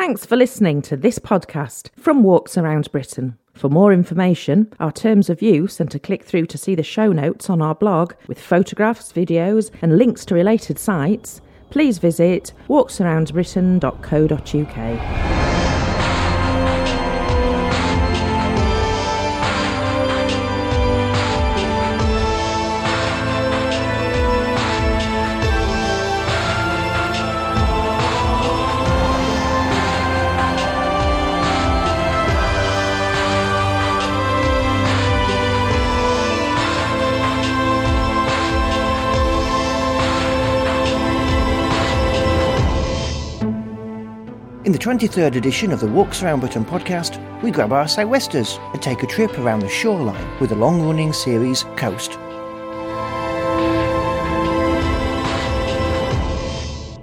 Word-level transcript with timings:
Thanks 0.00 0.24
for 0.24 0.36
listening 0.36 0.80
to 0.82 0.96
this 0.96 1.18
podcast 1.18 1.90
from 1.98 2.22
Walks 2.22 2.56
Around 2.56 2.92
Britain. 2.92 3.36
For 3.52 3.68
more 3.68 3.92
information, 3.92 4.72
our 4.78 4.92
terms 4.92 5.28
of 5.28 5.42
use, 5.42 5.80
and 5.80 5.90
to 5.90 5.98
click 5.98 6.24
through 6.24 6.46
to 6.46 6.56
see 6.56 6.76
the 6.76 6.84
show 6.84 7.10
notes 7.10 7.50
on 7.50 7.60
our 7.60 7.74
blog 7.74 8.12
with 8.28 8.40
photographs, 8.40 9.12
videos, 9.12 9.72
and 9.82 9.98
links 9.98 10.24
to 10.26 10.36
related 10.36 10.78
sites, 10.78 11.40
please 11.70 11.98
visit 11.98 12.52
walksaroundbritain.co.uk. 12.68 15.37
In 44.68 44.72
the 44.72 44.78
23rd 44.78 45.34
edition 45.34 45.72
of 45.72 45.80
the 45.80 45.86
Walks 45.86 46.22
Around 46.22 46.40
Britain 46.40 46.62
podcast, 46.62 47.16
we 47.42 47.50
grab 47.50 47.72
our 47.72 47.88
sou'westers 47.88 48.58
and 48.74 48.82
take 48.82 49.02
a 49.02 49.06
trip 49.06 49.38
around 49.38 49.60
the 49.60 49.68
shoreline 49.70 50.38
with 50.40 50.50
the 50.50 50.56
long 50.56 50.86
running 50.86 51.14
series 51.14 51.64
Coast. 51.76 52.18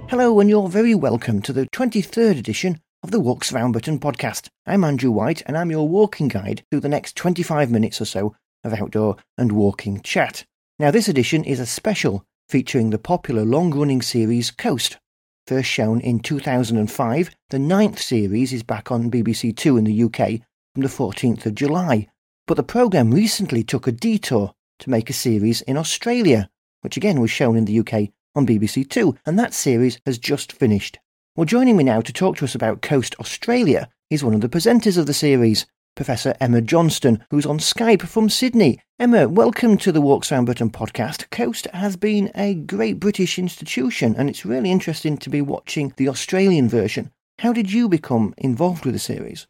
Hello, 0.08 0.38
and 0.38 0.48
you're 0.48 0.68
very 0.68 0.94
welcome 0.94 1.42
to 1.42 1.52
the 1.52 1.66
23rd 1.70 2.38
edition 2.38 2.80
of 3.02 3.10
the 3.10 3.18
Walks 3.18 3.52
Around 3.52 3.72
Britain 3.72 3.98
podcast. 3.98 4.46
I'm 4.64 4.84
Andrew 4.84 5.10
White, 5.10 5.42
and 5.46 5.58
I'm 5.58 5.72
your 5.72 5.88
walking 5.88 6.28
guide 6.28 6.62
through 6.70 6.82
the 6.82 6.88
next 6.88 7.16
25 7.16 7.72
minutes 7.72 8.00
or 8.00 8.04
so 8.04 8.36
of 8.62 8.74
outdoor 8.74 9.16
and 9.36 9.50
walking 9.50 10.02
chat. 10.02 10.44
Now, 10.78 10.92
this 10.92 11.08
edition 11.08 11.42
is 11.42 11.58
a 11.58 11.66
special 11.66 12.24
featuring 12.48 12.90
the 12.90 12.98
popular 12.98 13.44
long 13.44 13.74
running 13.74 14.02
series 14.02 14.52
Coast 14.52 14.98
first 15.46 15.68
shown 15.68 16.00
in 16.00 16.18
2005. 16.18 17.30
The 17.50 17.58
ninth 17.58 18.00
series 18.00 18.52
is 18.52 18.62
back 18.62 18.90
on 18.90 19.10
BBC 19.10 19.56
Two 19.56 19.76
in 19.76 19.84
the 19.84 20.02
UK 20.02 20.40
from 20.74 20.82
the 20.82 20.88
14th 20.88 21.46
of 21.46 21.54
July. 21.54 22.08
But 22.46 22.56
the 22.56 22.62
programme 22.62 23.12
recently 23.12 23.62
took 23.62 23.86
a 23.86 23.92
detour 23.92 24.52
to 24.80 24.90
make 24.90 25.08
a 25.08 25.14
series 25.14 25.62
in 25.62 25.76
Australia, 25.76 26.50
which 26.82 26.96
again 26.96 27.20
was 27.20 27.30
shown 27.30 27.56
in 27.56 27.64
the 27.64 27.78
UK 27.78 28.10
on 28.34 28.46
BBC 28.46 28.88
Two, 28.88 29.16
and 29.24 29.38
that 29.38 29.54
series 29.54 29.98
has 30.04 30.18
just 30.18 30.52
finished. 30.52 30.98
Well, 31.36 31.44
joining 31.44 31.76
me 31.76 31.84
now 31.84 32.00
to 32.00 32.12
talk 32.12 32.36
to 32.38 32.44
us 32.44 32.54
about 32.54 32.82
Coast 32.82 33.14
Australia 33.20 33.88
is 34.10 34.24
one 34.24 34.34
of 34.34 34.40
the 34.40 34.48
presenters 34.48 34.98
of 34.98 35.06
the 35.06 35.14
series, 35.14 35.66
Professor 35.96 36.36
Emma 36.40 36.60
Johnston, 36.60 37.24
who's 37.30 37.46
on 37.46 37.58
Skype 37.58 38.02
from 38.02 38.28
Sydney. 38.28 38.78
Emma, 39.00 39.26
welcome 39.26 39.76
to 39.78 39.90
the 39.90 40.00
Walks 40.00 40.30
Around 40.30 40.44
Britain 40.44 40.70
podcast. 40.70 41.28
Coast 41.30 41.66
has 41.72 41.96
been 41.96 42.30
a 42.34 42.54
great 42.54 43.00
British 43.00 43.38
institution, 43.38 44.14
and 44.16 44.30
it's 44.30 44.46
really 44.46 44.70
interesting 44.70 45.16
to 45.16 45.30
be 45.30 45.40
watching 45.40 45.92
the 45.96 46.08
Australian 46.08 46.68
version. 46.68 47.10
How 47.40 47.52
did 47.52 47.72
you 47.72 47.88
become 47.88 48.34
involved 48.36 48.84
with 48.84 48.94
the 48.94 49.00
series? 49.00 49.46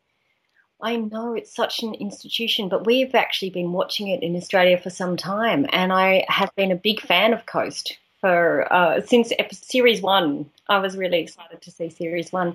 I 0.81 0.97
know 0.97 1.35
it's 1.35 1.55
such 1.55 1.83
an 1.83 1.95
institution, 1.95 2.69
but 2.69 2.87
we've 2.87 3.15
actually 3.15 3.51
been 3.51 3.73
watching 3.73 4.09
it 4.09 4.23
in 4.23 4.37
Australia 4.37 4.79
for 4.79 4.91
some 4.91 5.17
time, 5.17 5.67
and 5.73 5.93
I 5.93 6.25
have 6.29 6.51
been 6.57 6.71
a 6.71 6.77
big 6.77 7.01
fan 7.01 7.33
of 7.33 7.47
Coast 7.47 7.99
for 8.21 8.71
uh, 8.73 9.01
since 9.01 9.33
series 9.53 10.03
one. 10.03 10.51
I 10.69 10.79
was 10.79 10.97
really 10.97 11.21
excited 11.21 11.63
to 11.63 11.71
see 11.71 11.91
series 11.91 12.33
one, 12.33 12.55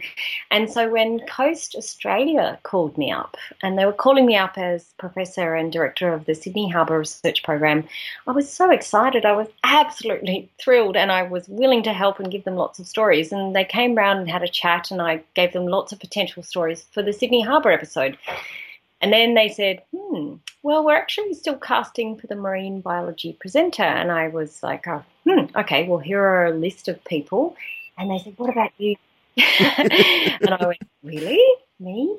and 0.49 0.69
so 0.69 0.89
when 0.89 1.19
Coast 1.27 1.75
Australia 1.75 2.59
called 2.63 2.97
me 2.97 3.09
up, 3.11 3.37
and 3.61 3.77
they 3.77 3.85
were 3.85 3.93
calling 3.93 4.25
me 4.25 4.35
up 4.35 4.57
as 4.57 4.93
professor 4.97 5.55
and 5.55 5.71
director 5.71 6.11
of 6.13 6.25
the 6.25 6.35
Sydney 6.35 6.69
Harbour 6.69 6.99
Research 6.99 7.41
Program, 7.43 7.87
I 8.27 8.31
was 8.31 8.51
so 8.51 8.69
excited. 8.69 9.25
I 9.25 9.31
was 9.31 9.47
absolutely 9.63 10.49
thrilled, 10.59 10.97
and 10.97 11.11
I 11.11 11.23
was 11.23 11.47
willing 11.47 11.83
to 11.83 11.93
help 11.93 12.19
and 12.19 12.31
give 12.31 12.43
them 12.43 12.55
lots 12.55 12.79
of 12.79 12.87
stories. 12.87 13.31
And 13.31 13.55
they 13.55 13.63
came 13.63 13.95
round 13.95 14.19
and 14.19 14.29
had 14.29 14.43
a 14.43 14.47
chat, 14.49 14.91
and 14.91 15.01
I 15.01 15.23
gave 15.35 15.53
them 15.53 15.67
lots 15.67 15.93
of 15.93 15.99
potential 15.99 16.43
stories 16.43 16.85
for 16.91 17.01
the 17.01 17.13
Sydney 17.13 17.41
Harbour 17.41 17.71
episode. 17.71 18.17
And 19.01 19.11
then 19.11 19.33
they 19.33 19.49
said, 19.49 19.81
hmm, 19.95 20.35
well, 20.61 20.85
we're 20.85 20.95
actually 20.95 21.33
still 21.33 21.57
casting 21.57 22.17
for 22.17 22.27
the 22.27 22.35
marine 22.35 22.81
biology 22.81 23.33
presenter. 23.33 23.83
And 23.83 24.11
I 24.11 24.27
was 24.27 24.61
like, 24.61 24.87
oh, 24.87 25.03
hmm, 25.25 25.45
okay, 25.55 25.87
well, 25.87 25.97
here 25.97 26.21
are 26.21 26.45
a 26.45 26.53
list 26.53 26.87
of 26.87 27.03
people. 27.05 27.55
And 27.97 28.11
they 28.11 28.19
said, 28.19 28.33
what 28.37 28.51
about 28.51 28.71
you? 28.77 28.95
and 29.59 30.49
I 30.49 30.67
went, 30.67 30.81
really? 31.03 31.43
Me? 31.79 32.15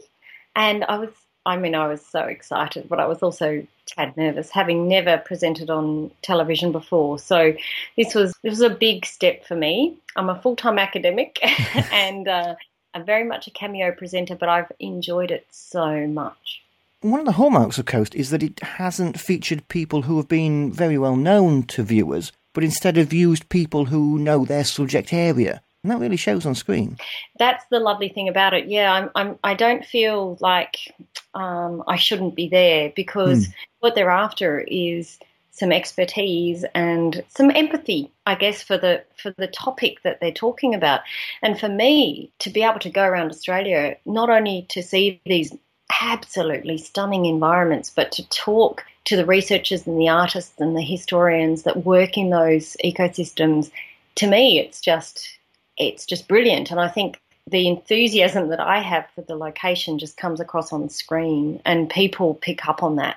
And 0.57 0.85
I 0.85 0.99
was, 0.99 1.11
I 1.47 1.57
mean, 1.57 1.77
I 1.77 1.87
was 1.87 2.05
so 2.05 2.25
excited, 2.25 2.89
but 2.89 2.99
I 2.99 3.07
was 3.07 3.23
also 3.23 3.65
tad 3.87 4.17
nervous, 4.17 4.51
having 4.51 4.89
never 4.89 5.19
presented 5.19 5.71
on 5.71 6.11
television 6.23 6.73
before. 6.73 7.21
So 7.21 7.55
this 7.97 8.13
was, 8.13 8.35
this 8.43 8.51
was 8.51 8.61
a 8.61 8.71
big 8.71 9.07
step 9.07 9.47
for 9.47 9.55
me. 9.55 9.97
I'm 10.17 10.29
a 10.29 10.41
full 10.41 10.57
time 10.57 10.81
academic 10.81 11.39
and 11.93 12.27
uh, 12.27 12.57
I'm 12.93 13.05
very 13.05 13.25
much 13.25 13.47
a 13.47 13.51
cameo 13.53 13.93
presenter, 13.93 14.35
but 14.35 14.49
I've 14.49 14.73
enjoyed 14.81 15.31
it 15.31 15.47
so 15.51 16.09
much 16.09 16.63
one 17.03 17.21
of 17.21 17.27
the 17.27 17.33
hallmarks 17.33 17.79
of 17.79 17.87
Coast 17.87 18.15
is 18.15 18.31
that 18.31 18.43
it 18.43 18.61
hasn't 18.63 19.21
featured 19.21 19.69
people 19.69 20.03
who 20.03 20.17
have 20.17 20.29
been 20.29 20.73
very 20.73 20.97
well 20.97 21.17
known 21.17 21.65
to 21.65 21.83
viewers, 21.83 22.33
but 22.55 22.65
instead 22.65 22.97
have 22.97 23.13
used 23.13 23.49
people 23.49 23.87
who 23.87 24.19
know 24.19 24.45
their 24.45 24.65
subject 24.65 25.13
area. 25.13 25.61
And 25.83 25.91
that 25.91 25.99
really 25.99 26.17
shows 26.17 26.47
on 26.47 26.55
screen. 26.55 26.97
That's 27.39 27.65
the 27.71 27.81
lovely 27.81 28.09
thing 28.09 28.29
about 28.29 28.55
it. 28.55 28.67
Yeah, 28.67 28.93
I'm, 28.93 29.11
I'm 29.17 29.39
I 29.43 29.55
don't 29.55 29.85
feel 29.85 30.39
like 30.41 30.95
um, 31.35 31.83
I 31.89 31.97
shouldn't 31.97 32.37
be 32.37 32.49
there 32.49 32.93
because 32.95 33.49
mm. 33.49 33.55
what 33.81 33.97
they're 33.97 34.09
after 34.09 34.61
is 34.61 35.19
some 35.51 35.73
expertise 35.73 36.65
and 36.75 37.25
some 37.29 37.51
empathy, 37.51 38.13
I 38.27 38.37
guess, 38.37 38.63
for 38.63 38.79
the 38.79 39.03
for 39.17 39.35
the 39.37 39.49
topic 39.49 40.03
that 40.05 40.21
they're 40.21 40.31
talking 40.31 40.73
about. 40.73 41.01
And 41.43 41.59
for 41.59 41.69
me 41.69 42.31
to 42.39 42.51
be 42.51 42.63
able 42.63 42.79
to 42.81 42.91
go 42.91 43.03
around 43.03 43.31
Australia, 43.31 43.97
not 44.07 44.31
only 44.31 44.67
to 44.71 44.85
see 44.85 45.21
these 45.27 45.53
absolutely 46.01 46.79
stunning 46.79 47.27
environments, 47.27 47.91
but 47.91 48.13
to 48.13 48.29
talk 48.29 48.85
to 49.05 49.17
the 49.17 49.27
researchers 49.27 49.87
and 49.87 50.01
the 50.01 50.09
artists 50.09 50.61
and 50.61 50.77
the 50.77 50.83
historians 50.83 51.65
that 51.65 51.85
work 51.85 52.17
in 52.17 52.31
those 52.31 52.77
ecosystems, 52.85 53.71
to 54.17 54.27
me, 54.27 54.59
it's 54.59 54.81
just 54.81 55.39
it's 55.77 56.07
just 56.07 56.29
brilliant. 56.29 56.71
And 56.71 56.81
I 56.81 56.89
think 56.89 57.21
the 57.51 57.67
enthusiasm 57.67 58.49
that 58.49 58.61
I 58.61 58.81
have 58.81 59.07
for 59.15 59.23
the 59.23 59.35
location 59.35 59.99
just 59.99 60.17
comes 60.17 60.41
across 60.41 60.73
on 60.73 60.89
screen, 60.89 61.61
and 61.65 61.91
people 61.91 62.35
pick 62.35 62.69
up 62.69 62.83
on 62.83 62.97
that. 62.97 63.17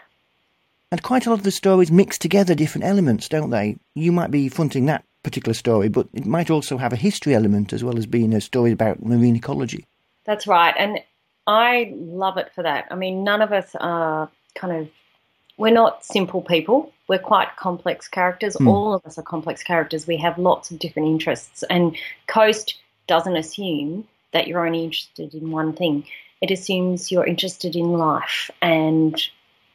And 0.92 1.02
quite 1.02 1.26
a 1.26 1.30
lot 1.30 1.40
of 1.40 1.44
the 1.44 1.52
stories 1.52 1.92
mix 1.92 2.18
together 2.18 2.56
different 2.56 2.86
elements, 2.86 3.28
don't 3.28 3.50
they? 3.50 3.78
You 3.96 4.12
might 4.12 4.32
be 4.32 4.50
fronting 4.50 4.86
that 4.86 5.04
particular 5.24 5.54
story, 5.54 5.90
but 5.90 6.08
it 6.14 6.26
might 6.26 6.50
also 6.50 6.78
have 6.78 6.94
a 6.94 6.98
history 6.98 7.34
element 7.34 7.74
as 7.74 7.84
well 7.84 7.98
as 7.98 8.06
being 8.06 8.34
a 8.34 8.40
story 8.40 8.72
about 8.72 9.04
marine 9.04 9.36
ecology. 9.36 9.84
That's 10.26 10.48
right. 10.48 10.74
And 10.78 11.00
I 11.48 11.94
love 11.96 12.38
it 12.38 12.52
for 12.54 12.64
that. 12.64 12.88
I 12.92 12.96
mean, 12.96 13.24
none 13.24 13.42
of 13.42 13.52
us 13.52 13.76
are 13.80 14.30
kind 14.56 14.76
of, 14.76 14.90
we're 15.58 15.74
not 15.74 16.04
simple 16.04 16.42
people. 16.42 16.92
We're 17.08 17.20
quite 17.20 17.56
complex 17.56 18.08
characters. 18.08 18.56
Mm. 18.56 18.68
All 18.68 18.94
of 18.94 19.06
us 19.06 19.18
are 19.18 19.24
complex 19.24 19.64
characters. 19.64 20.08
We 20.08 20.18
have 20.18 20.38
lots 20.38 20.72
of 20.72 20.80
different 20.80 21.10
interests. 21.10 21.64
And 21.70 21.96
Coast 22.28 22.76
doesn't 23.08 23.36
assume 23.36 24.08
that 24.34 24.48
you're 24.48 24.66
only 24.66 24.84
interested 24.84 25.34
in 25.34 25.52
one 25.52 25.74
thing, 25.74 26.06
it 26.42 26.52
assumes 26.52 27.12
you're 27.12 27.26
interested 27.26 27.76
in 27.76 27.94
life 27.94 28.52
and 28.62 29.22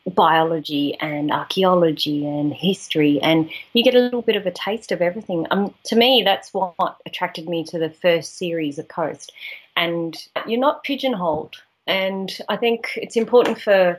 biology 0.06 0.96
and 1.00 1.30
archaeology 1.30 2.26
and 2.26 2.52
history, 2.52 3.20
and 3.22 3.50
you 3.72 3.82
get 3.82 3.94
a 3.94 4.00
little 4.00 4.22
bit 4.22 4.36
of 4.36 4.46
a 4.46 4.50
taste 4.50 4.92
of 4.92 5.00
everything. 5.00 5.46
Um, 5.50 5.74
to 5.84 5.96
me, 5.96 6.22
that's 6.24 6.52
what 6.52 6.96
attracted 7.06 7.48
me 7.48 7.64
to 7.64 7.78
the 7.78 7.90
first 7.90 8.36
series 8.36 8.78
of 8.78 8.88
Coast 8.88 9.32
and 9.76 10.16
you're 10.46 10.60
not 10.60 10.84
pigeonholed. 10.84 11.56
And 11.86 12.30
I 12.48 12.56
think 12.56 12.90
it's 12.96 13.16
important 13.16 13.60
for 13.60 13.98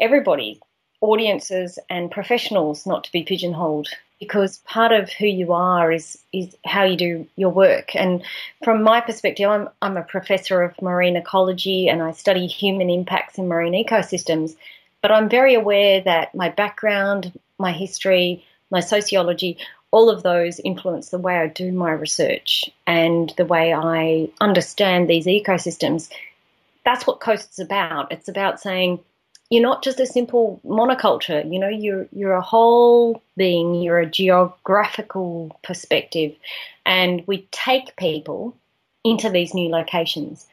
everybody, 0.00 0.60
audiences 1.00 1.78
and 1.88 2.10
professionals, 2.10 2.86
not 2.86 3.04
to 3.04 3.12
be 3.12 3.22
pigeonholed 3.22 3.88
because 4.20 4.58
part 4.58 4.92
of 4.92 5.10
who 5.10 5.26
you 5.26 5.52
are 5.52 5.90
is 5.90 6.18
is 6.32 6.54
how 6.64 6.84
you 6.84 6.96
do 6.96 7.26
your 7.36 7.50
work. 7.50 7.96
And 7.96 8.22
from 8.62 8.82
my 8.82 9.00
perspective, 9.00 9.48
I'm 9.48 9.68
I'm 9.82 9.96
a 9.96 10.02
professor 10.02 10.62
of 10.62 10.80
marine 10.80 11.16
ecology 11.16 11.88
and 11.88 12.02
I 12.02 12.12
study 12.12 12.46
human 12.46 12.90
impacts 12.90 13.38
in 13.38 13.48
marine 13.48 13.84
ecosystems. 13.84 14.54
But 15.02 15.10
I'm 15.10 15.30
very 15.30 15.54
aware 15.54 16.02
that 16.02 16.34
my 16.34 16.50
background, 16.50 17.32
my 17.58 17.72
history, 17.72 18.44
my 18.70 18.80
sociology 18.80 19.56
all 19.92 20.10
of 20.10 20.22
those 20.22 20.60
influence 20.60 21.08
the 21.10 21.18
way 21.18 21.36
I 21.36 21.48
do 21.48 21.72
my 21.72 21.90
research 21.92 22.70
and 22.86 23.32
the 23.36 23.44
way 23.44 23.74
I 23.74 24.30
understand 24.40 25.08
these 25.08 25.26
ecosystems. 25.26 26.10
That's 26.84 27.06
what 27.06 27.20
Coast's 27.20 27.58
about. 27.58 28.12
It's 28.12 28.28
about 28.28 28.60
saying 28.60 29.00
you're 29.50 29.62
not 29.62 29.82
just 29.82 29.98
a 29.98 30.06
simple 30.06 30.60
monoculture. 30.64 31.42
You 31.52 31.58
know, 31.58 31.68
you're 31.68 32.06
you're 32.12 32.34
a 32.34 32.40
whole 32.40 33.20
being. 33.36 33.74
You're 33.82 33.98
a 33.98 34.06
geographical 34.06 35.58
perspective, 35.64 36.36
and 36.86 37.26
we 37.26 37.48
take 37.50 37.96
people 37.96 38.54
into 39.04 39.28
these 39.28 39.54
new 39.54 39.68
locations. 39.68 40.46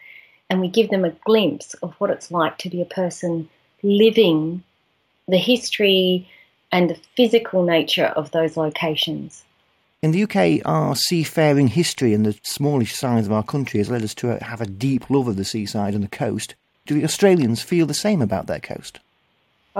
and 0.49 0.61
we 0.61 0.69
give 0.69 0.89
them 0.89 1.05
a 1.05 1.11
glimpse 1.25 1.73
of 1.75 1.93
what 1.99 2.09
it's 2.09 2.31
like 2.31 2.57
to 2.59 2.69
be 2.69 2.81
a 2.81 2.85
person 2.85 3.49
living 3.83 4.63
the 5.27 5.37
history 5.37 6.29
and 6.71 6.89
the 6.89 6.99
physical 7.15 7.63
nature 7.63 8.05
of 8.05 8.31
those 8.31 8.57
locations. 8.57 9.43
In 10.01 10.11
the 10.11 10.23
UK, 10.23 10.61
our 10.65 10.95
seafaring 10.95 11.69
history 11.69 12.13
and 12.13 12.25
the 12.25 12.37
smallish 12.43 12.93
size 12.95 13.25
of 13.25 13.31
our 13.31 13.43
country 13.43 13.79
has 13.79 13.89
led 13.89 14.03
us 14.03 14.13
to 14.15 14.37
have 14.43 14.61
a 14.61 14.67
deep 14.67 15.09
love 15.09 15.27
of 15.27 15.37
the 15.37 15.45
seaside 15.45 15.95
and 15.95 16.03
the 16.03 16.07
coast. 16.07 16.55
Do 16.85 16.93
the 16.93 17.03
Australians 17.03 17.63
feel 17.63 17.87
the 17.87 17.93
same 17.93 18.21
about 18.21 18.47
their 18.47 18.59
coast? 18.59 18.99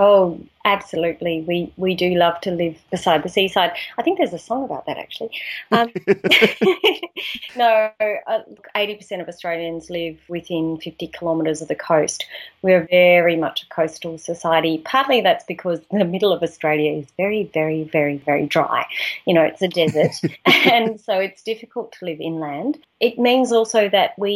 Oh, 0.00 0.40
absolutely. 0.64 1.40
We 1.40 1.72
we 1.76 1.96
do 1.96 2.14
love 2.14 2.40
to 2.42 2.52
live 2.52 2.76
beside 2.88 3.24
the 3.24 3.28
seaside. 3.28 3.72
I 3.98 4.02
think 4.02 4.18
there's 4.18 4.32
a 4.32 4.38
song 4.38 4.62
about 4.62 4.86
that 4.86 4.96
actually. 4.96 5.30
Um, 5.72 5.92
no, 7.56 7.90
uh, 7.98 8.38
eighty 8.76 8.94
percent 8.94 9.20
of 9.20 9.28
Australians 9.28 9.90
live 9.90 10.16
within 10.28 10.78
fifty 10.78 11.08
kilometres 11.08 11.62
of 11.62 11.66
the 11.66 11.74
coast. 11.74 12.26
We're 12.62 12.86
very 12.88 13.34
much 13.34 13.64
a 13.64 13.74
coastal 13.74 14.18
society. 14.18 14.80
Partly 14.84 15.20
that's 15.20 15.44
because 15.44 15.80
the 15.90 16.04
middle 16.04 16.32
of 16.32 16.44
Australia 16.44 16.92
is 16.92 17.06
very, 17.16 17.50
very, 17.52 17.82
very, 17.82 18.18
very 18.18 18.46
dry. 18.46 18.86
You 19.26 19.34
know, 19.34 19.42
it's 19.42 19.62
a 19.62 19.68
desert, 19.68 20.12
and 20.46 21.00
so 21.00 21.18
it's 21.18 21.42
difficult 21.42 21.90
to 21.98 22.04
live 22.04 22.20
inland. 22.20 22.78
It 23.00 23.18
means 23.18 23.50
also 23.50 23.88
that 23.88 24.16
we, 24.16 24.30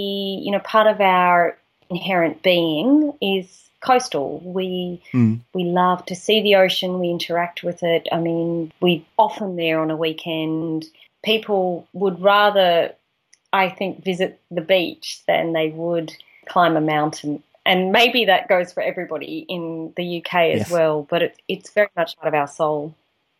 you 0.45 0.51
know, 0.51 0.59
part 0.59 0.89
of 0.89 1.01
our 1.01 1.57
inherent 1.89 2.43
being 2.43 3.13
is 3.23 3.71
coastal. 3.83 4.41
We 4.45 5.03
mm. 5.13 5.41
we 5.53 5.65
love 5.65 6.07
to 6.07 6.15
see 6.15 6.41
the 6.41 6.57
ocean. 6.57 6.99
We 6.99 7.11
interact 7.11 7.63
with 7.63 7.83
it. 7.83 8.09
I 8.11 8.19
mean, 8.19 8.73
we 8.81 9.07
often 9.19 9.57
there 9.57 9.81
on 9.81 9.91
a 9.91 9.97
weekend. 9.97 10.87
People 11.25 11.87
would 11.93 12.21
rather, 12.21 12.93
I 13.53 13.69
think, 13.69 14.05
visit 14.05 14.41
the 14.51 14.61
beach 14.61 15.21
than 15.27 15.53
they 15.53 15.69
would 15.69 16.13
climb 16.49 16.77
a 16.77 16.81
mountain. 16.81 17.43
And 17.65 17.93
maybe 17.93 18.25
that 18.25 18.49
goes 18.49 18.73
for 18.73 18.83
everybody 18.83 19.47
in 19.49 19.93
the 19.97 20.19
UK 20.19 20.35
as 20.35 20.59
yes. 20.61 20.71
well. 20.71 21.07
But 21.09 21.23
it, 21.23 21.43
it's 21.47 21.71
very 21.71 21.91
much 21.97 22.17
part 22.17 22.29
of 22.29 22.35
our 22.35 22.49
soul. 22.49 22.95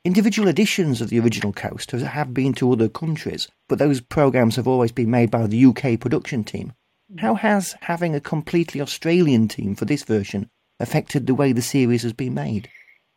Individual 0.05 0.49
editions 0.49 1.01
of 1.01 1.11
the 1.11 1.21
original 1.21 1.53
Coast 1.53 1.93
have 1.93 2.35
been 2.35 2.53
to 2.55 2.73
other 2.73 2.89
countries, 2.89 3.49
but 3.69 3.79
those 3.79 4.01
programs 4.01 4.57
have 4.57 4.67
always 4.67 4.91
been 4.91 5.11
made 5.11 5.31
by 5.31 5.47
the 5.47 5.65
UK 5.65 6.01
production 6.01 6.43
team. 6.43 6.73
How 7.19 7.35
has 7.35 7.77
having 7.81 8.15
a 8.15 8.21
completely 8.21 8.81
Australian 8.81 9.49
team 9.49 9.75
for 9.75 9.85
this 9.85 10.03
version 10.05 10.49
affected 10.81 11.27
the 11.27 11.35
way 11.35 11.53
the 11.53 11.63
series 11.63 12.03
has 12.03 12.13
been 12.13 12.35
made? 12.35 12.69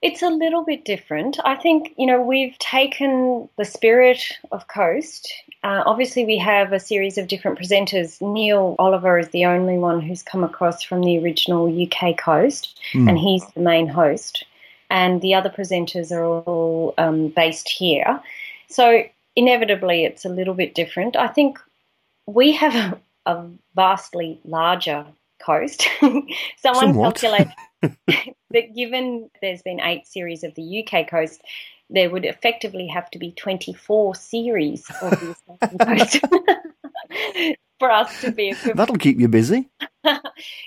It's 0.01 0.21
a 0.21 0.29
little 0.29 0.63
bit 0.63 0.85
different. 0.85 1.39
I 1.45 1.55
think, 1.55 1.93
you 1.97 2.05
know, 2.05 2.21
we've 2.21 2.57
taken 2.59 3.49
the 3.57 3.65
spirit 3.65 4.21
of 4.51 4.67
Coast. 4.67 5.33
Uh, 5.63 5.81
obviously, 5.85 6.25
we 6.25 6.37
have 6.37 6.73
a 6.73 6.79
series 6.79 7.17
of 7.17 7.27
different 7.27 7.57
presenters. 7.57 8.21
Neil 8.21 8.75
Oliver 8.77 9.17
is 9.17 9.29
the 9.29 9.45
only 9.45 9.77
one 9.77 10.01
who's 10.01 10.21
come 10.21 10.43
across 10.43 10.83
from 10.83 11.01
the 11.01 11.17
original 11.17 11.65
UK 11.67 12.17
Coast, 12.17 12.79
mm. 12.93 13.09
and 13.09 13.17
he's 13.17 13.45
the 13.55 13.61
main 13.61 13.87
host. 13.87 14.45
And 14.91 15.21
the 15.21 15.33
other 15.33 15.49
presenters 15.49 16.11
are 16.11 16.23
all 16.23 16.93
um, 16.99 17.29
based 17.29 17.69
here. 17.69 18.21
So, 18.67 19.03
inevitably, 19.35 20.05
it's 20.05 20.25
a 20.25 20.29
little 20.29 20.53
bit 20.53 20.75
different. 20.75 21.15
I 21.15 21.29
think 21.29 21.57
we 22.27 22.51
have 22.51 22.99
a, 23.25 23.45
vastly 23.75 24.39
larger 24.45 25.05
coast. 25.39 25.87
Someone 26.57 26.93
Somewhat. 26.93 27.15
calculated 27.15 27.53
that 28.51 28.75
given 28.75 29.29
there's 29.41 29.61
been 29.61 29.79
eight 29.81 30.07
series 30.07 30.43
of 30.43 30.55
the 30.55 30.85
UK 30.85 31.07
coast, 31.09 31.41
there 31.89 32.09
would 32.09 32.25
effectively 32.25 32.87
have 32.87 33.09
to 33.11 33.19
be 33.19 33.31
24 33.31 34.15
series 34.15 34.89
of 35.01 35.11
the 35.11 35.85
coast 35.85 37.55
for 37.79 37.91
us 37.91 38.21
to 38.21 38.31
be 38.31 38.49
equivalent. 38.49 38.77
That'll 38.77 38.97
keep 38.97 39.19
you 39.19 39.27
busy. 39.27 39.69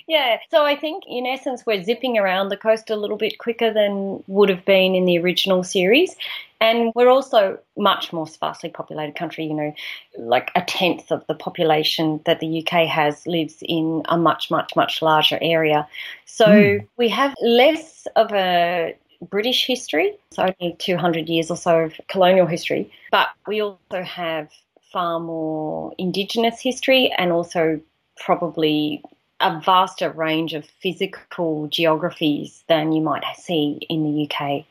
yeah. 0.06 0.38
So 0.50 0.64
I 0.64 0.76
think 0.76 1.04
in 1.08 1.26
essence 1.26 1.64
we're 1.66 1.82
zipping 1.82 2.18
around 2.18 2.50
the 2.50 2.56
coast 2.56 2.90
a 2.90 2.96
little 2.96 3.16
bit 3.16 3.38
quicker 3.38 3.72
than 3.72 4.22
would 4.26 4.48
have 4.48 4.64
been 4.64 4.94
in 4.94 5.06
the 5.06 5.18
original 5.18 5.64
series. 5.64 6.14
And 6.60 6.92
we're 6.94 7.10
also 7.10 7.58
much 7.76 8.12
more 8.12 8.26
sparsely 8.26 8.68
populated 8.68 9.14
country, 9.14 9.44
you 9.44 9.54
know, 9.54 9.74
like 10.18 10.50
a 10.56 10.62
tenth 10.62 11.12
of 11.12 11.24
the 11.28 11.34
population 11.34 12.20
that 12.26 12.40
the 12.40 12.60
UK 12.60 12.86
has 12.88 13.26
lives 13.26 13.58
in 13.62 14.02
a 14.06 14.18
much, 14.18 14.50
much, 14.50 14.74
much 14.74 15.00
larger 15.00 15.38
area. 15.40 15.86
So 16.26 16.46
mm. 16.46 16.86
we 16.96 17.08
have 17.10 17.34
less 17.40 18.08
of 18.16 18.32
a 18.32 18.96
British 19.30 19.66
history, 19.66 20.14
so 20.30 20.52
only 20.60 20.74
200 20.78 21.28
years 21.28 21.50
or 21.50 21.56
so 21.56 21.78
of 21.80 22.00
colonial 22.08 22.46
history, 22.46 22.90
but 23.10 23.28
we 23.46 23.60
also 23.60 24.02
have 24.02 24.50
far 24.92 25.20
more 25.20 25.92
Indigenous 25.98 26.60
history 26.60 27.12
and 27.18 27.32
also 27.32 27.80
probably 28.16 29.02
a 29.40 29.60
vaster 29.60 30.10
range 30.10 30.54
of 30.54 30.64
physical 30.64 31.68
geographies 31.68 32.64
than 32.68 32.92
you 32.92 33.00
might 33.00 33.24
see 33.36 33.78
in 33.88 34.02
the 34.02 34.28
UK. 34.28 34.64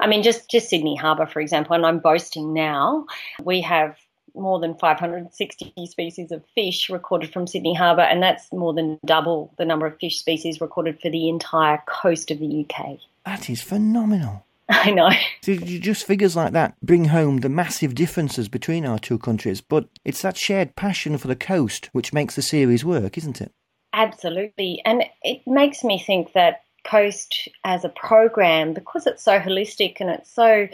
I 0.00 0.06
mean, 0.06 0.22
just, 0.22 0.50
just 0.50 0.68
Sydney 0.68 0.96
Harbour, 0.96 1.26
for 1.26 1.40
example, 1.40 1.74
and 1.74 1.84
I'm 1.86 1.98
boasting 1.98 2.52
now, 2.52 3.06
we 3.42 3.60
have 3.62 3.96
more 4.34 4.58
than 4.58 4.74
560 4.74 5.72
species 5.86 6.32
of 6.32 6.42
fish 6.54 6.90
recorded 6.90 7.32
from 7.32 7.46
Sydney 7.46 7.74
Harbour, 7.74 8.02
and 8.02 8.22
that's 8.22 8.52
more 8.52 8.74
than 8.74 8.98
double 9.04 9.54
the 9.58 9.64
number 9.64 9.86
of 9.86 9.98
fish 9.98 10.18
species 10.18 10.60
recorded 10.60 11.00
for 11.00 11.10
the 11.10 11.28
entire 11.28 11.80
coast 11.86 12.30
of 12.30 12.40
the 12.40 12.66
UK. 12.68 12.98
That 13.24 13.48
is 13.48 13.62
phenomenal. 13.62 14.44
I 14.68 14.90
know. 14.90 15.10
So 15.42 15.54
just 15.56 16.06
figures 16.06 16.34
like 16.34 16.52
that 16.52 16.74
bring 16.82 17.06
home 17.06 17.38
the 17.38 17.48
massive 17.48 17.94
differences 17.94 18.48
between 18.48 18.86
our 18.86 18.98
two 18.98 19.18
countries, 19.18 19.60
but 19.60 19.88
it's 20.04 20.22
that 20.22 20.36
shared 20.36 20.74
passion 20.74 21.18
for 21.18 21.28
the 21.28 21.36
coast 21.36 21.90
which 21.92 22.12
makes 22.12 22.34
the 22.34 22.42
series 22.42 22.84
work, 22.84 23.18
isn't 23.18 23.40
it? 23.40 23.52
Absolutely. 23.92 24.80
And 24.84 25.04
it 25.22 25.42
makes 25.46 25.84
me 25.84 25.98
think 25.98 26.32
that 26.32 26.62
Coast 26.84 27.48
as 27.64 27.84
a 27.84 27.88
program, 27.88 28.72
because 28.72 29.06
it's 29.06 29.22
so 29.22 29.38
holistic 29.38 29.96
and 30.00 30.10
it's 30.10 30.30
so, 30.30 30.68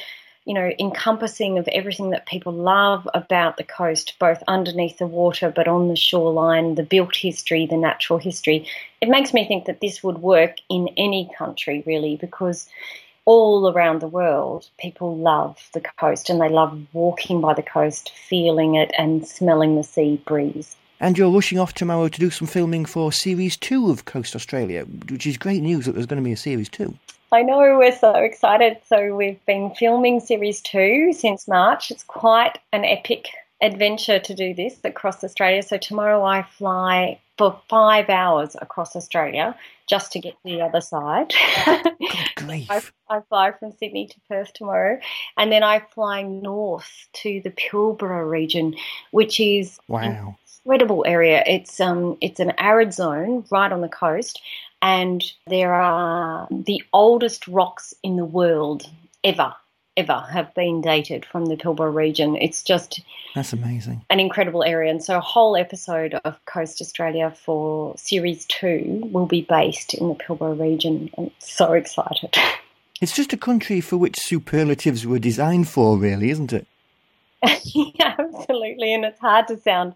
you 0.45 0.55
know, 0.55 0.71
encompassing 0.79 1.59
of 1.59 1.69
everything 1.69 2.11
that 2.11 2.27
people 2.27 2.53
love 2.53 3.09
about 3.15 3.57
the 3.57 3.65
coast, 3.65 4.15
both 4.19 4.43
underneath 4.49 4.99
the 4.99 5.07
water 5.07 5.51
but 5.51 5.69
on 5.69 5.89
the 5.89 5.97
shoreline, 5.97 6.75
the 6.75 6.83
built 6.83 7.17
history, 7.17 7.67
the 7.67 7.77
natural 7.77 8.19
history, 8.19 8.67
it 9.01 9.09
makes 9.09 9.33
me 9.33 9.47
think 9.47 9.67
that 9.67 9.81
this 9.81 10.03
would 10.03 10.19
work 10.19 10.57
in 10.69 10.89
any 10.97 11.31
country 11.39 11.83
really 11.87 12.17
because 12.17 12.69
all 13.25 13.71
around 13.71 14.01
the 14.01 14.09
world, 14.09 14.69
people 14.79 15.17
love 15.17 15.69
the 15.73 15.81
coast 15.81 16.31
and 16.31 16.41
they 16.41 16.49
love 16.49 16.77
walking 16.93 17.41
by 17.41 17.55
the 17.55 17.63
coast, 17.63 18.11
feeling 18.29 18.75
it 18.75 18.91
and 18.99 19.27
smelling 19.27 19.77
the 19.77 19.85
sea 19.85 20.21
breeze. 20.27 20.77
And 21.03 21.17
you're 21.17 21.31
rushing 21.31 21.59
off 21.59 21.73
tomorrow 21.73 22.09
to 22.09 22.21
do 22.21 22.29
some 22.29 22.47
filming 22.47 22.85
for 22.85 23.11
Series 23.11 23.57
2 23.57 23.91
of 23.91 24.05
Coast 24.05 24.37
Australia, 24.37 24.85
which 24.85 25.27
is 25.27 25.39
great 25.39 25.63
news 25.63 25.87
that 25.87 25.93
there's 25.93 26.05
going 26.05 26.23
to 26.23 26.25
be 26.25 26.33
a 26.33 26.37
Series 26.37 26.69
2. 26.69 26.95
I 27.33 27.43
know, 27.43 27.79
we're 27.79 27.97
so 27.97 28.13
excited. 28.17 28.77
So, 28.87 29.17
we've 29.17 29.43
been 29.47 29.71
filming 29.75 30.21
Series 30.21 30.61
2 30.61 31.15
since 31.15 31.49
March. 31.49 31.91
It's 31.91 32.05
quite 32.05 32.59
an 32.73 32.85
epic 32.85 33.31
adventure 33.63 34.19
to 34.19 34.35
do 34.35 34.55
this 34.55 34.79
across 34.85 35.23
Australia. 35.25 35.63
So, 35.63 35.79
tomorrow 35.79 36.23
I 36.23 36.43
fly 36.43 37.21
for 37.39 37.61
five 37.69 38.11
hours 38.11 38.57
across 38.61 38.95
Australia 38.95 39.57
just 39.89 40.13
to 40.13 40.21
get 40.21 40.33
to 40.33 40.39
the 40.45 40.61
other 40.61 40.81
side. 40.81 41.33
I, 42.69 42.83
I, 43.09 43.21
fly 43.29 43.53
from 43.53 43.73
Sydney 43.73 44.07
to 44.07 44.17
Perth 44.29 44.53
tomorrow, 44.53 44.99
and 45.37 45.51
then 45.51 45.63
I 45.63 45.81
fly 45.95 46.23
north 46.23 47.09
to 47.15 47.41
the 47.43 47.51
Pilbara 47.51 48.29
region, 48.29 48.77
which 49.11 49.41
is 49.41 49.79
wow 49.89 50.37
incredible 50.65 51.05
area. 51.07 51.43
It's 51.47 51.81
um 51.81 52.17
it's 52.21 52.41
an 52.41 52.53
arid 52.59 52.93
zone 52.93 53.45
right 53.51 53.73
on 53.73 53.81
the 53.81 53.89
coast, 53.89 54.41
and 54.83 55.23
there 55.47 55.75
are 55.75 56.47
the 56.51 56.83
oldest 56.93 57.49
rocks 57.49 57.95
in 58.03 58.17
the 58.17 58.25
world 58.25 58.89
ever 59.25 59.55
ever 60.01 60.27
have 60.33 60.53
been 60.55 60.81
dated 60.81 61.25
from 61.25 61.47
the 61.47 61.57
Pilbara 61.57 61.95
region. 61.95 62.37
It's 62.37 62.63
just 62.63 63.01
that's 63.35 63.53
amazing, 63.53 64.05
an 64.11 64.19
incredible 64.19 64.65
area. 64.65 64.91
And 64.91 65.03
so, 65.03 65.17
a 65.17 65.21
whole 65.21 65.57
episode 65.57 66.15
of 66.25 66.45
Coast 66.47 66.81
Australia 66.81 67.33
for 67.45 67.97
series 67.97 68.47
two 68.47 69.09
will 69.13 69.27
be 69.27 69.43
based 69.43 69.95
in 69.95 70.09
the 70.09 70.15
Pilbara 70.15 70.59
region. 70.59 71.11
I'm 71.17 71.31
so 71.39 71.73
excited. 71.73 72.35
It's 73.03 73.17
just 73.17 73.33
a 73.33 73.39
country 73.39 73.81
for 73.81 73.97
which 73.97 74.19
superlatives 74.19 75.07
were 75.07 75.19
designed 75.19 75.71
for, 75.71 75.97
really, 75.97 76.29
isn't 76.29 76.53
it? 76.53 76.67
yeah, 77.65 78.15
absolutely. 78.19 78.93
And 78.93 79.07
it's 79.07 79.19
hard 79.19 79.49
to 79.49 79.57
sound 79.57 79.95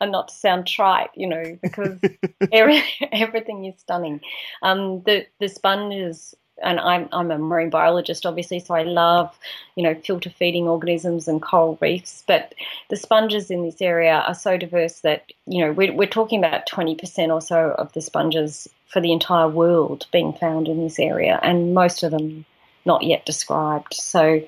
and 0.00 0.10
not 0.10 0.28
to 0.28 0.34
sound 0.34 0.66
trite, 0.66 1.10
you 1.14 1.26
know, 1.26 1.58
because 1.62 2.00
every, 2.52 2.82
everything 3.12 3.66
is 3.66 3.78
stunning. 3.78 4.22
Um, 4.62 5.02
the 5.02 5.26
the 5.40 5.48
sponges, 5.48 6.34
and 6.62 6.80
I'm 6.80 7.08
I'm 7.12 7.30
a 7.30 7.38
marine 7.38 7.70
biologist, 7.70 8.26
obviously, 8.26 8.60
so 8.60 8.74
I 8.74 8.82
love, 8.82 9.36
you 9.76 9.82
know, 9.82 9.94
filter 9.94 10.30
feeding 10.30 10.68
organisms 10.68 11.28
and 11.28 11.40
coral 11.40 11.78
reefs. 11.80 12.24
But 12.26 12.54
the 12.90 12.96
sponges 12.96 13.50
in 13.50 13.64
this 13.64 13.80
area 13.80 14.24
are 14.26 14.34
so 14.34 14.56
diverse 14.56 15.00
that 15.00 15.24
you 15.46 15.64
know 15.64 15.72
we're 15.72 15.92
we're 15.92 16.06
talking 16.08 16.38
about 16.38 16.66
twenty 16.66 16.94
percent 16.94 17.32
or 17.32 17.40
so 17.40 17.74
of 17.78 17.92
the 17.92 18.00
sponges 18.00 18.68
for 18.86 19.00
the 19.00 19.12
entire 19.12 19.48
world 19.48 20.06
being 20.12 20.32
found 20.32 20.68
in 20.68 20.82
this 20.82 20.98
area, 20.98 21.38
and 21.42 21.74
most 21.74 22.02
of 22.02 22.10
them 22.10 22.44
not 22.84 23.02
yet 23.02 23.26
described. 23.26 23.94
So 23.94 24.42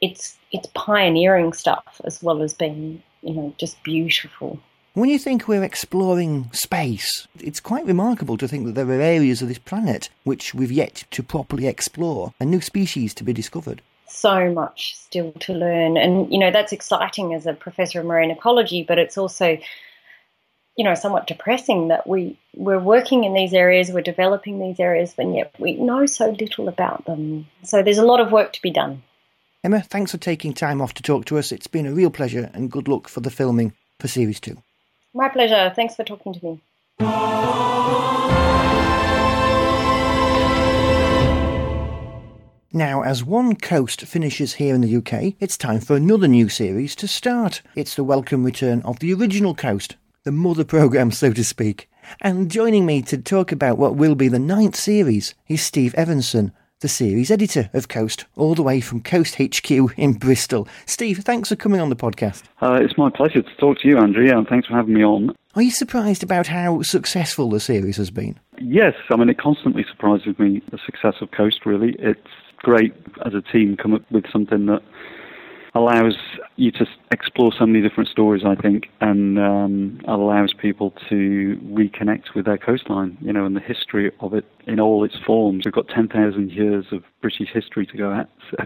it's 0.00 0.36
it's 0.52 0.68
pioneering 0.74 1.52
stuff 1.52 2.00
as 2.04 2.22
well 2.22 2.42
as 2.42 2.54
being 2.54 3.02
you 3.22 3.34
know 3.34 3.54
just 3.58 3.82
beautiful. 3.82 4.60
When 4.96 5.10
you 5.10 5.18
think 5.18 5.46
we're 5.46 5.62
exploring 5.62 6.48
space, 6.52 7.28
it's 7.40 7.60
quite 7.60 7.84
remarkable 7.84 8.38
to 8.38 8.48
think 8.48 8.64
that 8.64 8.72
there 8.72 8.88
are 8.88 9.02
areas 9.02 9.42
of 9.42 9.48
this 9.48 9.58
planet 9.58 10.08
which 10.24 10.54
we've 10.54 10.72
yet 10.72 11.04
to 11.10 11.22
properly 11.22 11.66
explore 11.66 12.32
and 12.40 12.50
new 12.50 12.62
species 12.62 13.12
to 13.12 13.22
be 13.22 13.34
discovered. 13.34 13.82
So 14.08 14.50
much 14.50 14.96
still 14.96 15.32
to 15.32 15.52
learn. 15.52 15.98
And, 15.98 16.32
you 16.32 16.38
know, 16.38 16.50
that's 16.50 16.72
exciting 16.72 17.34
as 17.34 17.44
a 17.44 17.52
professor 17.52 18.00
of 18.00 18.06
marine 18.06 18.30
ecology, 18.30 18.84
but 18.88 18.98
it's 18.98 19.18
also, 19.18 19.58
you 20.78 20.84
know, 20.84 20.94
somewhat 20.94 21.26
depressing 21.26 21.88
that 21.88 22.06
we, 22.06 22.38
we're 22.54 22.78
working 22.78 23.24
in 23.24 23.34
these 23.34 23.52
areas, 23.52 23.90
we're 23.90 24.00
developing 24.00 24.60
these 24.60 24.80
areas, 24.80 25.14
and 25.18 25.34
yet 25.34 25.52
we 25.58 25.74
know 25.74 26.06
so 26.06 26.30
little 26.30 26.68
about 26.68 27.04
them. 27.04 27.46
So 27.64 27.82
there's 27.82 27.98
a 27.98 28.06
lot 28.06 28.20
of 28.20 28.32
work 28.32 28.54
to 28.54 28.62
be 28.62 28.70
done. 28.70 29.02
Emma, 29.62 29.82
thanks 29.82 30.12
for 30.12 30.16
taking 30.16 30.54
time 30.54 30.80
off 30.80 30.94
to 30.94 31.02
talk 31.02 31.26
to 31.26 31.36
us. 31.36 31.52
It's 31.52 31.66
been 31.66 31.84
a 31.84 31.92
real 31.92 32.08
pleasure 32.08 32.50
and 32.54 32.72
good 32.72 32.88
luck 32.88 33.08
for 33.08 33.20
the 33.20 33.30
filming 33.30 33.74
for 33.98 34.08
Series 34.08 34.40
2. 34.40 34.56
My 35.16 35.30
pleasure. 35.30 35.72
Thanks 35.74 35.96
for 35.96 36.04
talking 36.04 36.34
to 36.34 36.44
me. 36.44 36.60
Now, 42.70 43.00
as 43.02 43.24
one 43.24 43.56
coast 43.56 44.02
finishes 44.02 44.52
here 44.54 44.74
in 44.74 44.82
the 44.82 44.96
UK, 44.96 45.32
it's 45.40 45.56
time 45.56 45.80
for 45.80 45.96
another 45.96 46.28
new 46.28 46.50
series 46.50 46.94
to 46.96 47.08
start. 47.08 47.62
It's 47.74 47.94
the 47.94 48.04
welcome 48.04 48.44
return 48.44 48.82
of 48.82 48.98
the 48.98 49.14
original 49.14 49.54
coast, 49.54 49.96
the 50.24 50.32
mother 50.32 50.64
programme, 50.64 51.10
so 51.10 51.32
to 51.32 51.42
speak. 51.42 51.88
And 52.20 52.50
joining 52.50 52.84
me 52.84 53.00
to 53.02 53.16
talk 53.16 53.50
about 53.50 53.78
what 53.78 53.96
will 53.96 54.16
be 54.16 54.28
the 54.28 54.38
ninth 54.38 54.76
series 54.76 55.34
is 55.48 55.62
Steve 55.62 55.94
Evanson, 55.94 56.52
the 56.80 56.88
series 56.88 57.30
editor 57.30 57.70
of 57.72 57.88
Coast, 57.88 58.26
all 58.36 58.54
the 58.54 58.62
way 58.62 58.80
from 58.80 59.00
Coast 59.00 59.36
HQ 59.36 59.70
in 59.70 60.12
Bristol. 60.12 60.68
Steve, 60.84 61.18
thanks 61.18 61.48
for 61.48 61.56
coming 61.56 61.80
on 61.80 61.88
the 61.88 61.96
podcast. 61.96 62.42
Uh, 62.60 62.78
it's 62.82 62.98
my 62.98 63.08
pleasure 63.08 63.40
to 63.40 63.56
talk 63.56 63.78
to 63.80 63.88
you, 63.88 63.96
Andrew, 63.96 64.30
and 64.30 64.46
thanks 64.46 64.68
for 64.68 64.74
having 64.74 64.92
me 64.92 65.02
on. 65.02 65.34
Are 65.54 65.62
you 65.62 65.70
surprised 65.70 66.22
about 66.22 66.46
how 66.46 66.82
successful 66.82 67.48
the 67.48 67.60
series 67.60 67.96
has 67.96 68.10
been? 68.10 68.38
Yes, 68.60 68.92
I 69.08 69.16
mean, 69.16 69.30
it 69.30 69.38
constantly 69.38 69.86
surprises 69.90 70.38
me 70.38 70.62
the 70.70 70.78
success 70.84 71.14
of 71.22 71.30
Coast, 71.30 71.64
really. 71.64 71.96
It's 71.98 72.20
great 72.58 72.92
as 73.24 73.32
a 73.32 73.40
team 73.40 73.76
come 73.76 73.94
up 73.94 74.02
with 74.10 74.24
something 74.30 74.66
that 74.66 74.82
allows 75.76 76.16
you 76.56 76.72
to 76.72 76.86
explore 77.10 77.52
so 77.52 77.66
many 77.66 77.86
different 77.86 78.08
stories, 78.08 78.44
I 78.44 78.54
think, 78.54 78.88
and 79.00 79.38
um, 79.38 80.00
allows 80.08 80.54
people 80.54 80.92
to 81.10 81.60
reconnect 81.66 82.34
with 82.34 82.46
their 82.46 82.56
coastline, 82.56 83.18
you 83.20 83.32
know, 83.32 83.44
and 83.44 83.54
the 83.54 83.60
history 83.60 84.10
of 84.20 84.32
it 84.32 84.46
in 84.66 84.80
all 84.80 85.04
its 85.04 85.16
forms. 85.26 85.66
We've 85.66 85.74
got 85.74 85.88
10,000 85.88 86.50
years 86.50 86.86
of 86.92 87.04
British 87.20 87.50
history 87.52 87.86
to 87.86 87.96
go 87.96 88.12
at, 88.12 88.30
so 88.50 88.56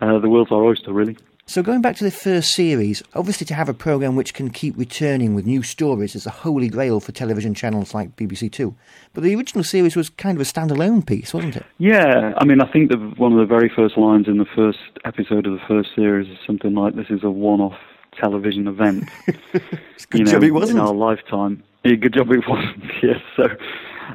uh, 0.00 0.18
the 0.20 0.28
world's 0.28 0.52
our 0.52 0.62
oyster, 0.62 0.92
really. 0.92 1.16
So, 1.50 1.64
going 1.64 1.82
back 1.82 1.96
to 1.96 2.04
the 2.04 2.12
first 2.12 2.54
series, 2.54 3.02
obviously 3.12 3.44
to 3.46 3.54
have 3.54 3.68
a 3.68 3.74
programme 3.74 4.14
which 4.14 4.34
can 4.34 4.50
keep 4.50 4.78
returning 4.78 5.34
with 5.34 5.46
new 5.46 5.64
stories 5.64 6.14
is 6.14 6.24
a 6.24 6.30
holy 6.30 6.68
grail 6.68 7.00
for 7.00 7.10
television 7.10 7.54
channels 7.54 7.92
like 7.92 8.14
BBC 8.14 8.52
Two. 8.52 8.76
But 9.14 9.24
the 9.24 9.34
original 9.34 9.64
series 9.64 9.96
was 9.96 10.10
kind 10.10 10.38
of 10.38 10.46
a 10.46 10.48
standalone 10.48 11.04
piece, 11.04 11.34
wasn't 11.34 11.56
it? 11.56 11.66
Yeah, 11.78 12.34
I 12.36 12.44
mean, 12.44 12.60
I 12.60 12.70
think 12.70 12.92
that 12.92 13.18
one 13.18 13.32
of 13.32 13.38
the 13.40 13.52
very 13.52 13.68
first 13.68 13.98
lines 13.98 14.28
in 14.28 14.38
the 14.38 14.46
first 14.54 14.78
episode 15.04 15.44
of 15.44 15.54
the 15.54 15.66
first 15.66 15.88
series 15.96 16.28
is 16.30 16.38
something 16.46 16.72
like, 16.72 16.94
"This 16.94 17.10
is 17.10 17.24
a 17.24 17.32
one-off 17.32 17.80
television 18.16 18.68
event." 18.68 19.08
it's 19.26 20.06
good 20.06 20.20
you 20.20 20.24
know, 20.26 20.30
job 20.30 20.44
it 20.44 20.52
wasn't. 20.52 20.78
in 20.78 20.84
our 20.84 20.94
lifetime. 20.94 21.64
Yeah, 21.82 21.96
good 21.96 22.14
job 22.14 22.30
it 22.30 22.46
wasn't. 22.46 22.84
Yes, 23.02 23.18
so 23.34 23.48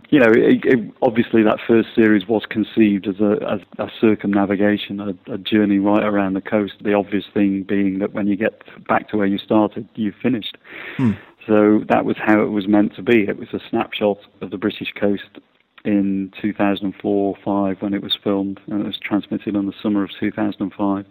you 0.09 0.19
know, 0.19 0.31
it, 0.31 0.65
it, 0.65 0.93
obviously 1.01 1.43
that 1.43 1.57
first 1.67 1.89
series 1.95 2.27
was 2.27 2.43
conceived 2.49 3.07
as 3.07 3.19
a, 3.19 3.37
as 3.49 3.59
a 3.77 3.89
circumnavigation, 3.99 4.99
a, 4.99 5.33
a, 5.33 5.37
journey 5.37 5.79
right 5.79 6.03
around 6.03 6.33
the 6.33 6.41
coast. 6.41 6.73
The 6.81 6.93
obvious 6.93 7.25
thing 7.33 7.63
being 7.63 7.99
that 7.99 8.13
when 8.13 8.27
you 8.27 8.35
get 8.35 8.61
back 8.87 9.09
to 9.09 9.17
where 9.17 9.27
you 9.27 9.37
started, 9.37 9.87
you've 9.95 10.15
finished. 10.21 10.57
Hmm. 10.97 11.11
So 11.47 11.83
that 11.89 12.05
was 12.05 12.17
how 12.17 12.41
it 12.41 12.49
was 12.49 12.67
meant 12.67 12.95
to 12.95 13.03
be. 13.03 13.23
It 13.23 13.37
was 13.37 13.49
a 13.53 13.59
snapshot 13.69 14.17
of 14.41 14.49
the 14.49 14.57
British 14.57 14.91
coast 14.99 15.39
in 15.83 16.33
2004 16.41 17.11
or 17.11 17.35
five 17.43 17.81
when 17.81 17.93
it 17.93 18.01
was 18.01 18.17
filmed, 18.23 18.59
and 18.67 18.81
it 18.81 18.87
was 18.87 18.97
transmitted 18.97 19.55
in 19.55 19.65
the 19.67 19.73
summer 19.81 20.03
of 20.03 20.09
2005. 20.19 21.05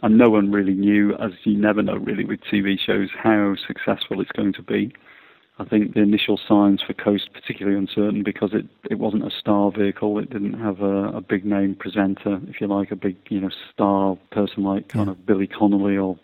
And 0.00 0.16
no 0.16 0.30
one 0.30 0.52
really 0.52 0.74
knew, 0.74 1.14
as 1.14 1.32
you 1.42 1.56
never 1.56 1.82
know 1.82 1.96
really 1.96 2.24
with 2.24 2.40
TV 2.40 2.78
shows, 2.78 3.08
how 3.20 3.56
successful 3.66 4.20
it's 4.20 4.30
going 4.30 4.52
to 4.52 4.62
be. 4.62 4.92
I 5.60 5.64
think 5.64 5.94
the 5.94 6.00
initial 6.00 6.38
signs 6.38 6.82
for 6.82 6.92
Coast 6.94 7.30
particularly 7.32 7.76
uncertain 7.76 8.22
because 8.22 8.50
it, 8.54 8.66
it 8.90 8.98
wasn't 8.98 9.26
a 9.26 9.30
star 9.30 9.72
vehicle. 9.72 10.18
It 10.20 10.30
didn't 10.30 10.54
have 10.60 10.80
a, 10.80 11.08
a 11.08 11.20
big 11.20 11.44
name 11.44 11.74
presenter, 11.74 12.40
if 12.48 12.60
you 12.60 12.68
like, 12.68 12.92
a 12.92 12.96
big 12.96 13.16
you 13.28 13.40
know 13.40 13.50
star 13.72 14.16
person 14.30 14.62
like 14.62 14.88
kind 14.88 15.06
Yeah. 15.06 15.12
of 15.12 15.26
Billy 15.26 15.46
Connolly 15.48 15.96
or 15.96 16.16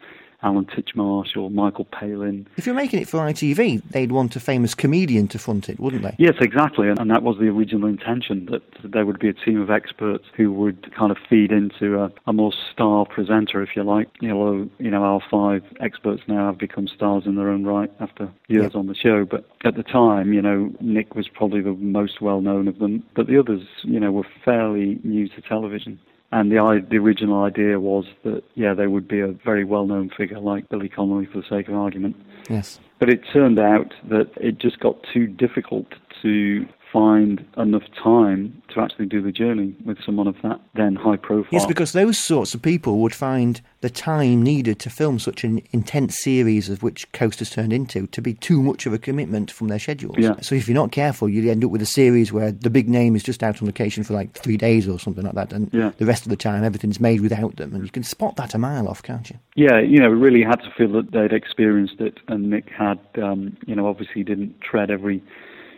Alan 0.44 0.66
Titchmarsh 0.66 1.36
or 1.36 1.50
Michael 1.50 1.86
Palin. 1.86 2.46
If 2.56 2.66
you're 2.66 2.74
making 2.74 3.00
it 3.00 3.08
for 3.08 3.18
ITV, 3.20 3.82
they'd 3.90 4.12
want 4.12 4.36
a 4.36 4.40
famous 4.40 4.74
comedian 4.74 5.26
to 5.28 5.38
front 5.38 5.68
it, 5.70 5.80
wouldn't 5.80 6.02
they? 6.02 6.14
Yes, 6.18 6.34
exactly, 6.40 6.88
and, 6.88 6.98
and 6.98 7.10
that 7.10 7.22
was 7.22 7.38
the 7.38 7.48
original 7.48 7.88
intention 7.88 8.46
that 8.50 8.62
there 8.84 9.06
would 9.06 9.18
be 9.18 9.28
a 9.28 9.32
team 9.32 9.60
of 9.60 9.70
experts 9.70 10.24
who 10.36 10.52
would 10.52 10.94
kind 10.94 11.10
of 11.10 11.16
feed 11.28 11.50
into 11.50 11.98
a, 11.98 12.12
a 12.26 12.32
more 12.32 12.52
star 12.72 13.06
presenter, 13.06 13.62
if 13.62 13.70
you 13.74 13.82
like. 13.82 14.08
You 14.20 14.28
know, 14.28 14.70
you 14.78 14.90
know, 14.90 15.02
our 15.02 15.20
five 15.30 15.62
experts 15.80 16.22
now 16.28 16.46
have 16.46 16.58
become 16.58 16.86
stars 16.88 17.24
in 17.26 17.36
their 17.36 17.48
own 17.48 17.64
right 17.64 17.90
after 18.00 18.28
years 18.48 18.72
Yeah. 18.74 18.78
on 18.78 18.86
the 18.86 18.94
show. 18.94 19.24
But 19.24 19.48
at 19.64 19.76
the 19.76 19.82
time, 19.82 20.32
you 20.34 20.42
know, 20.42 20.70
Nick 20.80 21.14
was 21.14 21.26
probably 21.28 21.62
the 21.62 21.72
most 21.72 22.20
well 22.20 22.42
known 22.42 22.68
of 22.68 22.78
them, 22.78 23.02
but 23.14 23.26
the 23.26 23.38
others, 23.38 23.62
you 23.82 23.98
know, 23.98 24.12
were 24.12 24.26
fairly 24.44 24.98
new 25.04 25.28
to 25.28 25.40
television. 25.40 25.98
And 26.34 26.50
the, 26.50 26.84
the 26.90 26.96
original 26.96 27.44
idea 27.44 27.78
was 27.78 28.06
that, 28.24 28.42
yeah, 28.56 28.74
there 28.74 28.90
would 28.90 29.06
be 29.06 29.20
a 29.20 29.28
very 29.28 29.64
well 29.64 29.86
known 29.86 30.10
figure 30.10 30.40
like 30.40 30.68
Billy 30.68 30.88
Connolly 30.88 31.26
for 31.26 31.38
the 31.38 31.48
sake 31.48 31.68
of 31.68 31.74
argument. 31.74 32.16
Yes. 32.50 32.80
But 32.98 33.08
it 33.08 33.20
turned 33.32 33.60
out 33.60 33.94
that 34.10 34.32
it 34.38 34.58
just 34.58 34.80
got 34.80 34.96
too 35.14 35.28
difficult 35.28 35.86
to 36.22 36.66
find 36.94 37.44
enough 37.56 37.82
time 38.00 38.62
to 38.72 38.80
actually 38.80 39.06
do 39.06 39.20
the 39.20 39.32
journey 39.32 39.74
with 39.84 39.98
someone 40.06 40.28
of 40.28 40.36
that 40.42 40.60
then 40.74 40.94
high 40.94 41.16
profile. 41.16 41.48
Yes, 41.50 41.66
because 41.66 41.92
those 41.92 42.16
sorts 42.16 42.54
of 42.54 42.62
people 42.62 42.98
would 43.00 43.12
find 43.14 43.60
the 43.80 43.90
time 43.90 44.42
needed 44.44 44.78
to 44.78 44.90
film 44.90 45.18
such 45.18 45.42
an 45.42 45.60
intense 45.72 46.22
series 46.22 46.68
of 46.68 46.84
which 46.84 47.10
Coast 47.10 47.40
has 47.40 47.50
turned 47.50 47.72
into 47.72 48.06
to 48.06 48.22
be 48.22 48.34
too 48.34 48.62
much 48.62 48.86
of 48.86 48.92
a 48.92 48.98
commitment 48.98 49.50
from 49.50 49.66
their 49.68 49.80
schedules. 49.80 50.14
Yeah. 50.18 50.36
So 50.40 50.54
if 50.54 50.68
you're 50.68 50.74
not 50.76 50.92
careful, 50.92 51.28
you 51.28 51.50
end 51.50 51.64
up 51.64 51.70
with 51.72 51.82
a 51.82 51.86
series 51.86 52.32
where 52.32 52.52
the 52.52 52.70
big 52.70 52.88
name 52.88 53.16
is 53.16 53.24
just 53.24 53.42
out 53.42 53.60
on 53.60 53.66
location 53.66 54.04
for 54.04 54.14
like 54.14 54.32
three 54.34 54.56
days 54.56 54.88
or 54.88 55.00
something 55.00 55.24
like 55.24 55.34
that, 55.34 55.52
and 55.52 55.68
Yeah. 55.74 55.90
the 55.98 56.06
rest 56.06 56.24
of 56.24 56.30
the 56.30 56.36
time 56.36 56.62
everything's 56.62 57.00
made 57.00 57.20
without 57.22 57.56
them, 57.56 57.74
and 57.74 57.82
you 57.84 57.90
can 57.90 58.04
spot 58.04 58.36
that 58.36 58.54
a 58.54 58.58
mile 58.58 58.86
off, 58.86 59.02
can't 59.02 59.28
you? 59.30 59.36
yeah, 59.56 59.80
you 59.80 59.98
know, 59.98 60.10
we 60.10 60.16
really 60.16 60.42
had 60.42 60.60
to 60.62 60.70
feel 60.78 60.92
that 60.92 61.10
they'd 61.10 61.32
experienced 61.32 62.00
it, 62.00 62.18
and 62.28 62.50
Nick 62.50 62.70
had, 62.70 63.00
um, 63.20 63.56
you 63.66 63.74
know, 63.74 63.88
obviously 63.88 64.22
didn't 64.22 64.60
tread 64.60 64.90
every 64.92 65.20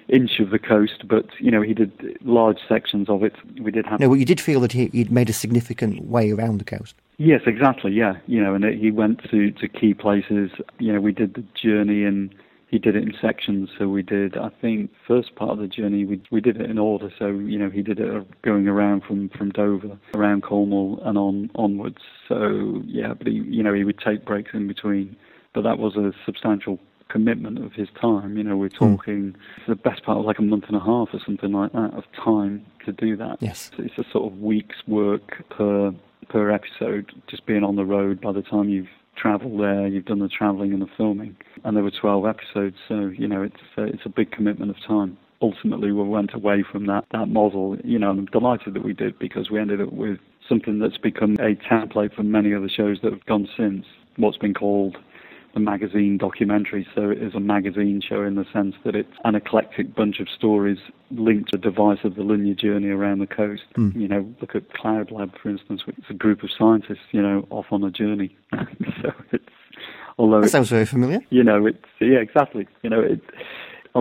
inch 0.08 0.38
of 0.38 0.50
the 0.50 0.58
coast, 0.58 1.06
but 1.08 1.26
you 1.40 1.50
know, 1.50 1.62
he 1.62 1.75
did 1.75 2.18
large 2.22 2.58
sections 2.68 3.08
of 3.08 3.22
it. 3.22 3.34
We 3.60 3.70
did 3.70 3.86
have 3.86 4.00
No, 4.00 4.08
but 4.10 4.14
you 4.14 4.25
did 4.25 4.40
feel 4.40 4.60
that 4.60 4.72
he, 4.72 4.86
he'd 4.86 5.10
made 5.10 5.28
a 5.28 5.32
significant 5.32 6.06
way 6.06 6.30
around 6.30 6.58
the 6.58 6.64
coast. 6.64 6.94
Yes, 7.18 7.42
exactly. 7.46 7.92
Yeah, 7.92 8.14
you 8.26 8.42
know, 8.42 8.54
and 8.54 8.64
it, 8.64 8.78
he 8.78 8.90
went 8.90 9.22
to 9.30 9.50
to 9.50 9.68
key 9.68 9.94
places. 9.94 10.50
You 10.78 10.92
know, 10.92 11.00
we 11.00 11.12
did 11.12 11.34
the 11.34 11.44
journey 11.54 12.04
and 12.04 12.34
he 12.68 12.78
did 12.78 12.96
it 12.96 13.02
in 13.02 13.14
sections. 13.20 13.70
So 13.78 13.88
we 13.88 14.02
did, 14.02 14.36
I 14.36 14.50
think, 14.60 14.90
first 15.06 15.34
part 15.36 15.52
of 15.52 15.58
the 15.58 15.68
journey 15.68 16.04
we 16.04 16.20
we 16.30 16.40
did 16.40 16.60
it 16.60 16.70
in 16.70 16.78
order. 16.78 17.10
So 17.18 17.28
you 17.28 17.58
know, 17.58 17.70
he 17.70 17.82
did 17.82 17.98
it 17.98 18.42
going 18.42 18.68
around 18.68 19.02
from 19.04 19.28
from 19.30 19.50
Dover, 19.50 19.98
around 20.14 20.42
Cornwall, 20.42 21.00
and 21.04 21.16
on 21.16 21.50
onwards. 21.54 22.02
So 22.28 22.82
yeah, 22.86 23.14
but 23.14 23.28
he 23.28 23.34
you 23.34 23.62
know 23.62 23.72
he 23.72 23.84
would 23.84 23.98
take 23.98 24.25
breaks 24.25 24.50
in 24.52 24.68
between, 24.68 25.16
but 25.54 25.62
that 25.62 25.78
was 25.78 25.96
a 25.96 26.12
substantial 26.25 26.78
commitment 27.08 27.64
of 27.64 27.72
his 27.72 27.88
time. 28.00 28.36
You 28.36 28.44
know, 28.44 28.56
we're 28.56 28.68
talking 28.68 29.36
the 29.68 29.75
best 29.75 30.04
part 30.04 30.18
of 30.18 30.25
like 30.25 30.38
a 30.38 30.42
month 30.42 30.64
and 30.68 30.76
a 30.76 30.80
half 30.80 31.08
or 31.12 31.20
something 31.25 31.52
like 31.52 31.72
that 31.72 31.92
of 31.94 32.04
time 32.22 32.64
to 32.84 32.92
do 32.92 33.16
that. 33.16 33.38
Yes. 33.40 33.70
So 33.76 33.82
it's 33.82 33.98
a 33.98 34.04
sort 34.10 34.32
of 34.32 34.38
week's 34.38 34.76
work 34.86 35.44
per 35.50 35.92
per 36.28 36.50
episode, 36.50 37.12
just 37.28 37.46
being 37.46 37.62
on 37.62 37.76
the 37.76 37.84
road. 37.84 38.20
By 38.20 38.32
the 38.32 38.42
time 38.42 38.68
you've 38.68 38.88
travelled 39.16 39.60
there, 39.60 39.86
you've 39.86 40.06
done 40.06 40.18
the 40.18 40.28
travelling 40.28 40.72
and 40.72 40.82
the 40.82 40.88
filming, 40.96 41.36
and 41.64 41.76
there 41.76 41.84
were 41.84 41.90
12 41.90 42.26
episodes. 42.26 42.76
So 42.88 43.12
you 43.16 43.28
know, 43.28 43.42
it's 43.42 43.62
uh, 43.78 43.82
it's 43.82 44.04
a 44.04 44.10
big 44.10 44.30
commitment 44.30 44.70
of 44.70 44.76
time. 44.86 45.16
Ultimately, 45.42 45.92
we 45.92 46.02
went 46.02 46.34
away 46.34 46.64
from 46.70 46.86
that 46.86 47.04
that 47.12 47.26
model. 47.26 47.76
You 47.84 47.98
know, 47.98 48.10
and 48.10 48.20
I'm 48.20 48.26
delighted 48.26 48.75
that 48.75 48.84
we 48.84 48.92
did 48.92 49.18
because 49.18 49.50
we 49.50 49.60
ended 49.60 49.80
up 49.80 49.92
with 49.92 50.18
something 50.48 50.78
that's 50.78 50.98
become 50.98 51.34
a 51.34 51.54
template 51.54 52.14
for 52.14 52.22
many 52.22 52.54
other 52.54 52.68
shows 52.68 52.98
that 53.02 53.12
have 53.12 53.26
gone 53.26 53.48
since. 53.56 53.84
What's 54.16 54.38
been 54.38 54.54
called 54.54 54.96
a 55.56 55.60
magazine 55.60 56.18
documentary, 56.18 56.86
so 56.94 57.10
it 57.10 57.22
is 57.22 57.34
a 57.34 57.40
magazine 57.40 58.00
show 58.06 58.22
in 58.22 58.34
the 58.36 58.44
sense 58.52 58.75
that 58.84 58.94
it's 58.94 59.12
an 59.25 59.34
eclectic 59.34 59.94
bunch 59.94 60.20
of 60.20 60.28
stories 60.28 60.78
linked 61.10 61.50
to 61.50 61.56
the 61.56 61.62
device 61.62 61.98
of 62.04 62.14
the 62.14 62.22
linear 62.22 62.54
journey 62.54 62.88
around 62.88 63.18
the 63.18 63.26
coast. 63.26 63.62
Hmm. 63.75 63.90
You 63.94 64.08
know, 64.08 64.34
look 64.40 64.54
at 64.54 64.72
Cloud 64.72 65.10
Lab, 65.10 65.32
for 65.42 65.48
instance, 65.48 65.86
which 65.86 65.98
is 65.98 66.04
a 66.10 66.14
group 66.14 66.42
of 66.42 66.50
scientists, 66.56 67.06
you 67.12 67.22
know, 67.22 67.46
off 67.50 67.66
on 67.70 67.82
a 67.82 67.90
journey. 67.90 68.36
so 69.02 69.12
it's, 69.32 69.44
although 70.18 70.42
That 70.42 70.50
sounds 70.50 70.68
very 70.70 70.86
familiar. 70.86 71.20
you 71.30 71.42
know, 71.42 71.66
it's, 71.66 71.78
yeah, 72.00 72.18
exactly. 72.18 72.68
You 72.82 72.90
know, 72.90 73.00
it, 73.00 73.20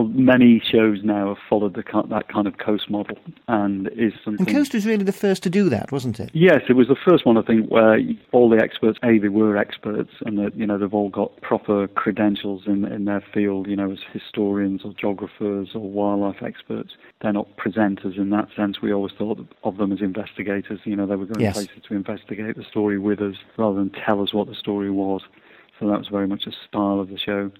many 0.04 0.60
shows 0.60 0.98
now 1.02 1.28
have 1.28 1.42
followed 1.48 1.74
the, 1.74 1.82
that 2.10 2.28
kind 2.28 2.46
of 2.46 2.58
coast 2.58 2.90
model, 2.90 3.18
and 3.48 3.88
is 3.88 4.12
something. 4.24 4.46
And 4.46 4.56
Coast 4.56 4.74
was 4.74 4.86
really 4.86 5.04
the 5.04 5.12
first 5.12 5.42
to 5.44 5.50
do 5.50 5.68
that, 5.68 5.92
wasn't 5.92 6.20
it? 6.20 6.30
Yes, 6.32 6.62
it 6.68 6.74
was 6.74 6.88
the 6.88 6.96
first 6.96 7.26
one 7.26 7.36
I 7.36 7.42
think 7.42 7.70
where 7.70 7.98
all 8.32 8.48
the 8.48 8.58
experts, 8.58 8.98
a 9.02 9.18
they 9.18 9.28
were 9.28 9.56
experts, 9.56 10.10
and 10.24 10.38
that 10.38 10.56
you 10.56 10.66
know 10.66 10.78
they've 10.78 10.92
all 10.92 11.08
got 11.08 11.40
proper 11.40 11.88
credentials 11.88 12.62
in 12.66 12.84
in 12.84 13.04
their 13.04 13.24
field, 13.32 13.66
you 13.66 13.76
know, 13.76 13.90
as 13.90 13.98
historians 14.12 14.82
or 14.84 14.92
geographers 14.94 15.70
or 15.74 15.90
wildlife 15.90 16.42
experts. 16.42 16.92
They're 17.22 17.32
not 17.32 17.56
presenters 17.56 18.18
in 18.18 18.30
that 18.30 18.48
sense. 18.54 18.82
We 18.82 18.92
always 18.92 19.12
thought 19.16 19.38
of 19.64 19.76
them 19.76 19.92
as 19.92 20.00
investigators. 20.00 20.80
You 20.84 20.96
know, 20.96 21.06
they 21.06 21.16
were 21.16 21.26
going 21.26 21.40
yes. 21.40 21.54
places 21.54 21.82
to 21.88 21.94
investigate 21.94 22.56
the 22.56 22.64
story 22.64 22.98
with 22.98 23.20
us 23.20 23.36
rather 23.56 23.76
than 23.76 23.90
tell 23.90 24.22
us 24.22 24.34
what 24.34 24.48
the 24.48 24.54
story 24.54 24.90
was. 24.90 25.22
So 25.78 25.88
that 25.88 25.98
was 25.98 26.08
very 26.08 26.26
much 26.26 26.46
a 26.46 26.52
style 26.68 27.00
of 27.00 27.08
the 27.08 27.18
show. 27.18 27.50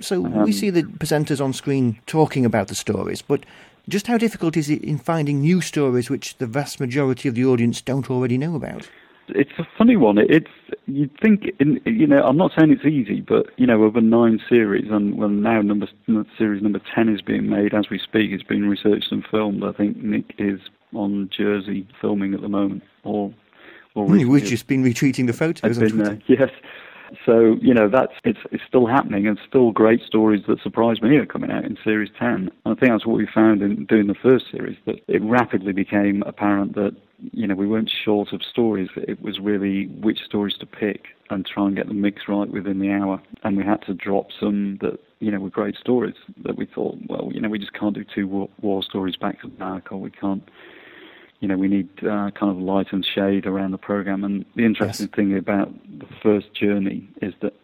So 0.00 0.24
um, 0.26 0.44
we 0.44 0.52
see 0.52 0.70
the 0.70 0.82
presenters 0.82 1.42
on 1.42 1.52
screen 1.52 1.98
talking 2.06 2.44
about 2.44 2.68
the 2.68 2.74
stories, 2.74 3.22
but 3.22 3.44
just 3.88 4.06
how 4.06 4.18
difficult 4.18 4.56
is 4.56 4.68
it 4.68 4.82
in 4.82 4.98
finding 4.98 5.40
new 5.40 5.60
stories 5.60 6.10
which 6.10 6.38
the 6.38 6.46
vast 6.46 6.80
majority 6.80 7.28
of 7.28 7.34
the 7.34 7.44
audience 7.44 7.80
don't 7.80 8.10
already 8.10 8.36
know 8.36 8.56
about? 8.56 8.88
It's 9.28 9.58
a 9.58 9.66
funny 9.76 9.96
one. 9.96 10.18
It's 10.18 10.50
you'd 10.86 11.16
think, 11.20 11.50
in, 11.58 11.80
you 11.84 12.06
know, 12.06 12.22
I'm 12.22 12.36
not 12.36 12.52
saying 12.56 12.70
it's 12.70 12.84
easy, 12.84 13.20
but 13.20 13.46
you 13.56 13.66
know, 13.66 13.82
over 13.82 14.00
nine 14.00 14.40
series, 14.48 14.90
and 14.90 15.16
well, 15.16 15.28
now 15.28 15.62
number 15.62 15.88
series 16.38 16.62
number 16.62 16.80
ten 16.94 17.08
is 17.08 17.22
being 17.22 17.48
made 17.48 17.74
as 17.74 17.90
we 17.90 17.98
speak. 17.98 18.30
It's 18.30 18.44
being 18.44 18.68
researched 18.68 19.10
and 19.10 19.24
filmed. 19.28 19.64
I 19.64 19.72
think 19.72 19.96
Nick 19.96 20.34
is 20.38 20.60
on 20.94 21.28
Jersey 21.36 21.88
filming 22.00 22.34
at 22.34 22.40
the 22.40 22.48
moment, 22.48 22.84
or 23.02 23.34
or 23.96 24.06
mm, 24.06 24.26
we've 24.26 24.44
just 24.44 24.68
been 24.68 24.84
retweeting 24.84 25.26
the 25.26 25.32
photos. 25.32 25.78
Been, 25.78 26.22
yes, 26.28 26.50
so, 27.24 27.56
you 27.60 27.74
know, 27.74 27.88
that's 27.88 28.12
it's, 28.24 28.38
it's 28.50 28.62
still 28.66 28.86
happening 28.86 29.26
and 29.26 29.38
still 29.46 29.70
great 29.70 30.02
stories 30.02 30.42
that 30.48 30.60
surprise 30.62 31.00
me 31.02 31.16
are 31.16 31.26
coming 31.26 31.50
out 31.50 31.64
in 31.64 31.76
Series 31.82 32.10
10. 32.18 32.28
And 32.28 32.50
I 32.64 32.74
think 32.74 32.92
that's 32.92 33.06
what 33.06 33.16
we 33.16 33.26
found 33.32 33.62
in 33.62 33.86
doing 33.86 34.06
the 34.06 34.14
first 34.14 34.46
series, 34.50 34.76
that 34.86 34.96
it 35.08 35.22
rapidly 35.22 35.72
became 35.72 36.22
apparent 36.26 36.74
that, 36.74 36.96
you 37.32 37.46
know, 37.46 37.54
we 37.54 37.66
weren't 37.66 37.90
short 38.04 38.32
of 38.32 38.42
stories. 38.42 38.88
It 38.96 39.22
was 39.22 39.38
really 39.40 39.86
which 39.86 40.20
stories 40.24 40.56
to 40.60 40.66
pick 40.66 41.06
and 41.30 41.46
try 41.46 41.66
and 41.66 41.76
get 41.76 41.88
the 41.88 41.94
mix 41.94 42.22
right 42.28 42.48
within 42.48 42.78
the 42.78 42.90
hour. 42.90 43.22
And 43.42 43.56
we 43.56 43.64
had 43.64 43.82
to 43.86 43.94
drop 43.94 44.28
some 44.38 44.78
that, 44.80 44.98
you 45.20 45.30
know, 45.30 45.40
were 45.40 45.50
great 45.50 45.76
stories 45.76 46.14
that 46.44 46.56
we 46.56 46.66
thought, 46.66 46.98
well, 47.08 47.30
you 47.32 47.40
know, 47.40 47.48
we 47.48 47.58
just 47.58 47.72
can't 47.72 47.94
do 47.94 48.04
two 48.04 48.28
war, 48.28 48.48
war 48.60 48.82
stories 48.82 49.16
back 49.16 49.40
to 49.42 49.48
back 49.48 49.90
or 49.92 49.98
we 49.98 50.10
can't 50.10 50.42
you 51.40 51.48
know, 51.48 51.56
we 51.56 51.68
need 51.68 51.88
uh, 51.98 52.30
kind 52.30 52.50
of 52.50 52.58
light 52.58 52.88
and 52.92 53.04
shade 53.04 53.46
around 53.46 53.72
the 53.72 53.78
program. 53.78 54.24
And 54.24 54.44
the 54.54 54.64
interesting 54.64 55.06
yes. 55.06 55.16
thing 55.16 55.36
about 55.36 55.72
the 55.98 56.06
first 56.22 56.54
journey 56.54 57.08
is 57.20 57.34
that, 57.42 57.54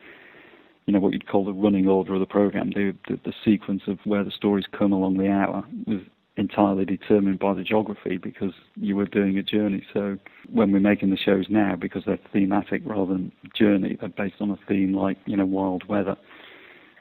you 0.86 0.92
know, 0.92 1.00
what 1.00 1.12
you'd 1.12 1.28
call 1.28 1.44
the 1.44 1.52
running 1.52 1.88
order 1.88 2.14
of 2.14 2.20
the 2.20 2.26
program, 2.26 2.70
the, 2.70 2.94
the, 3.08 3.18
the 3.24 3.32
sequence 3.44 3.82
of 3.86 3.98
where 4.04 4.24
the 4.24 4.30
stories 4.30 4.66
come 4.76 4.92
along 4.92 5.16
the 5.16 5.28
hour 5.28 5.64
was 5.86 6.00
entirely 6.36 6.84
determined 6.84 7.38
by 7.38 7.52
the 7.52 7.62
geography 7.62 8.16
because 8.16 8.52
you 8.76 8.96
were 8.96 9.04
doing 9.04 9.36
a 9.38 9.42
journey. 9.42 9.84
So 9.92 10.18
when 10.50 10.72
we're 10.72 10.80
making 10.80 11.10
the 11.10 11.16
shows 11.16 11.46
now, 11.48 11.76
because 11.76 12.04
they're 12.06 12.18
thematic 12.32 12.82
rather 12.84 13.12
than 13.12 13.32
journey, 13.54 13.96
they're 14.00 14.08
based 14.08 14.36
on 14.40 14.50
a 14.50 14.58
theme 14.66 14.94
like, 14.94 15.18
you 15.26 15.36
know, 15.36 15.44
wild 15.46 15.86
weather. 15.88 16.16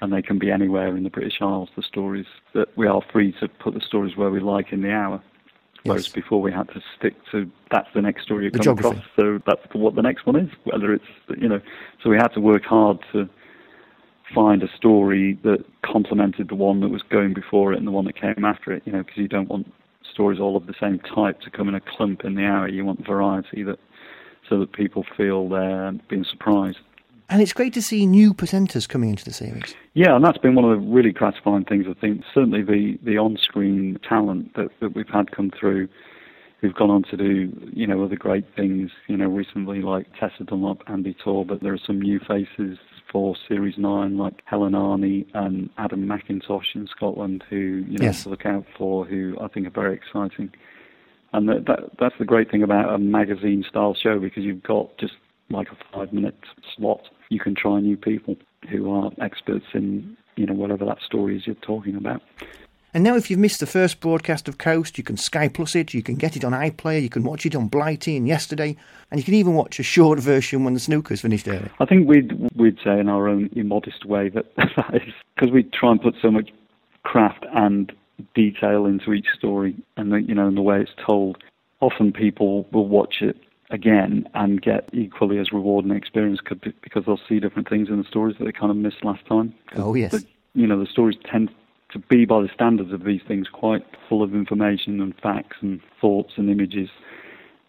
And 0.02 0.12
they 0.12 0.22
can 0.22 0.40
be 0.40 0.50
anywhere 0.50 0.98
in 0.98 1.04
the 1.04 1.10
British 1.10 1.42
Isles, 1.42 1.70
the 1.76 1.84
stories 1.84 2.26
that 2.56 2.76
we 2.76 2.88
are 2.88 3.02
free 3.12 3.34
to 3.40 3.48
put 3.48 3.76
the 3.76 3.82
stories 3.82 4.18
where 4.18 4.32
we 4.32 4.40
like 4.40 4.72
in 4.72 4.82
the 4.82 4.92
hour. 4.92 5.22
Whereas 5.84 6.06
yes. 6.06 6.14
before 6.14 6.42
we 6.42 6.52
had 6.52 6.68
to 6.70 6.82
stick 6.98 7.16
to 7.32 7.50
that's 7.72 7.88
the 7.96 8.02
next 8.02 8.24
story 8.24 8.46
you 8.46 8.52
the 8.52 8.60
come 8.60 8.78
geography. 8.78 9.00
across, 9.00 9.06
so 9.16 9.40
that's 9.46 9.62
what 9.74 9.96
the 9.96 10.02
next 10.02 10.26
one 10.26 10.36
is. 10.36 10.50
Whether 10.64 10.94
it's 10.94 11.06
you 11.38 11.48
know, 11.48 11.62
so 12.04 12.10
we 12.10 12.18
had 12.18 12.30
to 12.30 12.40
work 12.40 12.64
hard 12.64 13.00
to 13.14 13.28
find 14.34 14.64
a 14.64 14.70
story 14.76 15.40
that 15.44 15.66
complemented 15.84 16.50
the 16.50 16.56
one 16.56 16.80
that 16.82 16.90
was 16.90 17.02
going 17.02 17.34
before 17.34 17.74
it 17.74 17.78
and 17.78 17.88
the 17.88 17.92
one 17.92 18.06
that 18.06 18.16
came 18.16 18.46
after 18.46 18.72
it. 18.72 18.84
You 18.86 18.92
know, 18.92 19.00
because 19.00 19.18
you 19.18 19.28
don't 19.28 19.50
want 19.50 19.72
stories 20.12 20.40
all 20.40 20.56
of 20.56 20.68
the 20.68 20.76
same 20.80 21.00
type 21.00 21.42
to 21.42 21.50
come 21.50 21.68
in 21.68 21.76
a 21.76 21.82
clump 21.82 22.24
in 22.26 22.36
the 22.36 22.46
hour. 22.46 22.68
You 22.68 22.86
want 22.86 23.06
variety 23.06 23.64
that 23.64 23.80
so 24.48 24.60
that 24.60 24.74
people 24.74 25.06
feel 25.18 25.50
they're 25.50 25.94
being 26.10 26.26
surprised. 26.26 26.80
And 27.32 27.42
it's 27.42 27.54
great 27.54 27.74
to 27.74 27.82
see 27.82 28.06
new 28.06 28.34
presenters 28.34 28.90
coming 28.90 29.10
into 29.10 29.24
the 29.24 29.32
series. 29.32 29.74
Yeah, 29.94 30.18
and 30.18 30.24
that's 30.24 30.38
been 30.38 30.54
one 30.54 30.66
of 30.66 30.72
the 30.72 30.86
really 30.86 31.12
gratifying 31.12 31.64
things, 31.64 31.86
I 31.90 31.94
think. 31.94 32.24
Certainly 32.34 32.64
the, 32.64 33.00
the 33.04 33.18
on 33.18 33.38
screen 33.38 33.98
talent 34.08 34.54
that, 34.56 34.68
that 34.82 34.94
we've 34.96 35.08
had 35.08 35.32
come 35.32 35.50
through 35.58 35.88
who've 36.60 36.76
gone 36.76 36.90
on 36.90 37.04
to 37.04 37.16
do, 37.16 37.52
you 37.72 37.88
know, 37.88 38.04
other 38.04 38.18
great 38.18 38.46
things, 38.54 38.92
you 39.08 39.16
know, 39.16 39.28
recently 39.28 39.82
like 39.82 40.08
Tessa 40.20 40.44
Dunlop, 40.44 40.84
Andy 40.88 41.16
Tor, 41.24 41.46
but 41.46 41.62
there 41.62 41.74
are 41.74 41.80
some 41.80 42.02
new 42.02 42.20
faces 42.20 42.78
for 43.10 43.36
Series 43.48 43.78
9 43.78 44.18
like 44.18 44.42
Helen 44.46 44.74
Arney 44.74 45.26
and 45.34 45.70
Adam 45.78 46.06
McIntosh 46.06 46.76
in 46.76 46.86
Scotland 46.88 47.46
who, 47.50 47.56
you 47.56 47.98
know, 47.98 48.06
yes. 48.06 48.24
to 48.24 48.30
look 48.30 48.46
out 48.46 48.66
for, 48.78 49.06
who 49.06 49.38
I 49.42 49.48
think 49.48 49.68
are 49.68 49.72
very 49.72 49.96
exciting. 49.96 50.52
And 51.32 51.48
that, 51.48 51.66
that, 51.66 51.92
that's 51.98 52.16
the 52.20 52.26
great 52.26 52.52
thing 52.52 52.62
about 52.62 52.94
a 52.94 52.98
magazine 52.98 53.64
style 53.68 53.96
show 53.96 54.20
because 54.20 54.44
you've 54.44 54.64
got 54.64 54.98
just 54.98 55.14
like 55.50 55.70
a 55.70 55.78
five 55.94 56.12
minute 56.12 56.38
slot 56.76 57.08
you 57.32 57.40
can 57.40 57.56
try 57.56 57.80
new 57.80 57.98
people 57.98 58.36
who 58.70 58.92
are 58.92 59.12
experts 59.22 59.66
in 59.74 60.18
you 60.36 60.46
know 60.46 60.54
whatever 60.54 60.86
that 60.86 61.00
story 61.06 61.38
is 61.38 61.48
you're 61.48 61.56
talking 61.56 61.96
about. 61.96 62.22
And 62.94 63.06
now, 63.06 63.16
if 63.16 63.32
you've 63.32 63.40
missed 63.40 63.62
the 63.62 63.66
first 63.66 64.02
broadcast 64.02 64.50
of 64.50 64.58
Coast, 64.58 64.98
you 64.98 65.04
can 65.04 65.16
Sky 65.16 65.48
Plus 65.48 65.76
it, 65.76 65.94
you 65.94 66.04
can 66.04 66.16
get 66.16 66.36
it 66.36 66.44
on 66.44 66.52
iPlayer, 66.52 67.02
you 67.02 67.10
can 67.10 67.24
watch 67.24 67.46
it 67.46 67.56
on 67.56 67.70
Blighty 67.70 68.18
and 68.18 68.28
yesterday, 68.28 68.76
and 69.10 69.18
you 69.18 69.24
can 69.24 69.34
even 69.34 69.54
watch 69.54 69.80
a 69.80 69.84
short 69.84 70.20
version 70.34 70.66
when 70.66 70.74
the 70.74 70.80
snooker's 70.80 71.22
finished 71.22 71.48
early. 71.48 71.70
I 71.80 71.86
think 71.86 72.08
we'd 72.08 72.34
we'd 72.56 72.78
say 72.84 73.00
in 73.00 73.08
our 73.08 73.28
own 73.28 73.50
immodest 73.54 74.06
way 74.06 74.30
that 74.30 74.54
that 74.56 74.96
is 74.96 75.14
because 75.36 75.52
we 75.52 75.64
try 75.64 75.92
and 75.92 76.02
put 76.02 76.16
so 76.22 76.30
much 76.30 76.50
craft 77.04 77.46
and 77.54 77.92
detail 78.36 78.86
into 78.86 79.14
each 79.14 79.28
story, 79.38 79.76
and 79.96 80.12
the, 80.12 80.22
you 80.22 80.36
know, 80.36 80.48
in 80.48 80.56
the 80.56 80.62
way 80.62 80.82
it's 80.82 80.92
told. 81.04 81.38
Often 81.80 82.12
people 82.12 82.68
will 82.72 82.88
watch 82.88 83.22
it 83.22 83.36
again 83.72 84.28
and 84.34 84.62
get 84.62 84.90
equally 84.94 85.40
as 85.40 85.52
rewarding 85.52 85.92
experience 85.92 86.40
because 86.82 87.06
they'll 87.06 87.20
see 87.28 87.40
different 87.40 87.70
things 87.70 87.90
in 87.90 87.98
the 87.98 88.04
stories 88.04 88.36
that 88.38 88.46
they 88.46 88.52
kind 88.52 88.70
of 88.70 88.78
missed 88.78 89.04
last 89.04 89.26
time. 89.26 89.54
Oh 89.76 89.96
yes. 89.96 90.12
The, 90.12 90.26
you 90.54 90.68
know, 90.68 90.80
the 90.80 90.86
stories 90.86 91.18
tend 91.30 91.50
to 91.92 92.00
be, 92.00 92.26
by 92.26 92.42
the 92.42 92.50
standards 92.54 92.92
of 92.92 93.04
these 93.04 93.22
things, 93.28 93.48
quite 93.52 93.86
full 94.08 94.24
of 94.24 94.34
information 94.34 95.02
and 95.02 95.14
facts 95.22 95.58
and 95.62 95.82
thoughts 96.00 96.34
and 96.38 96.50
images, 96.50 96.90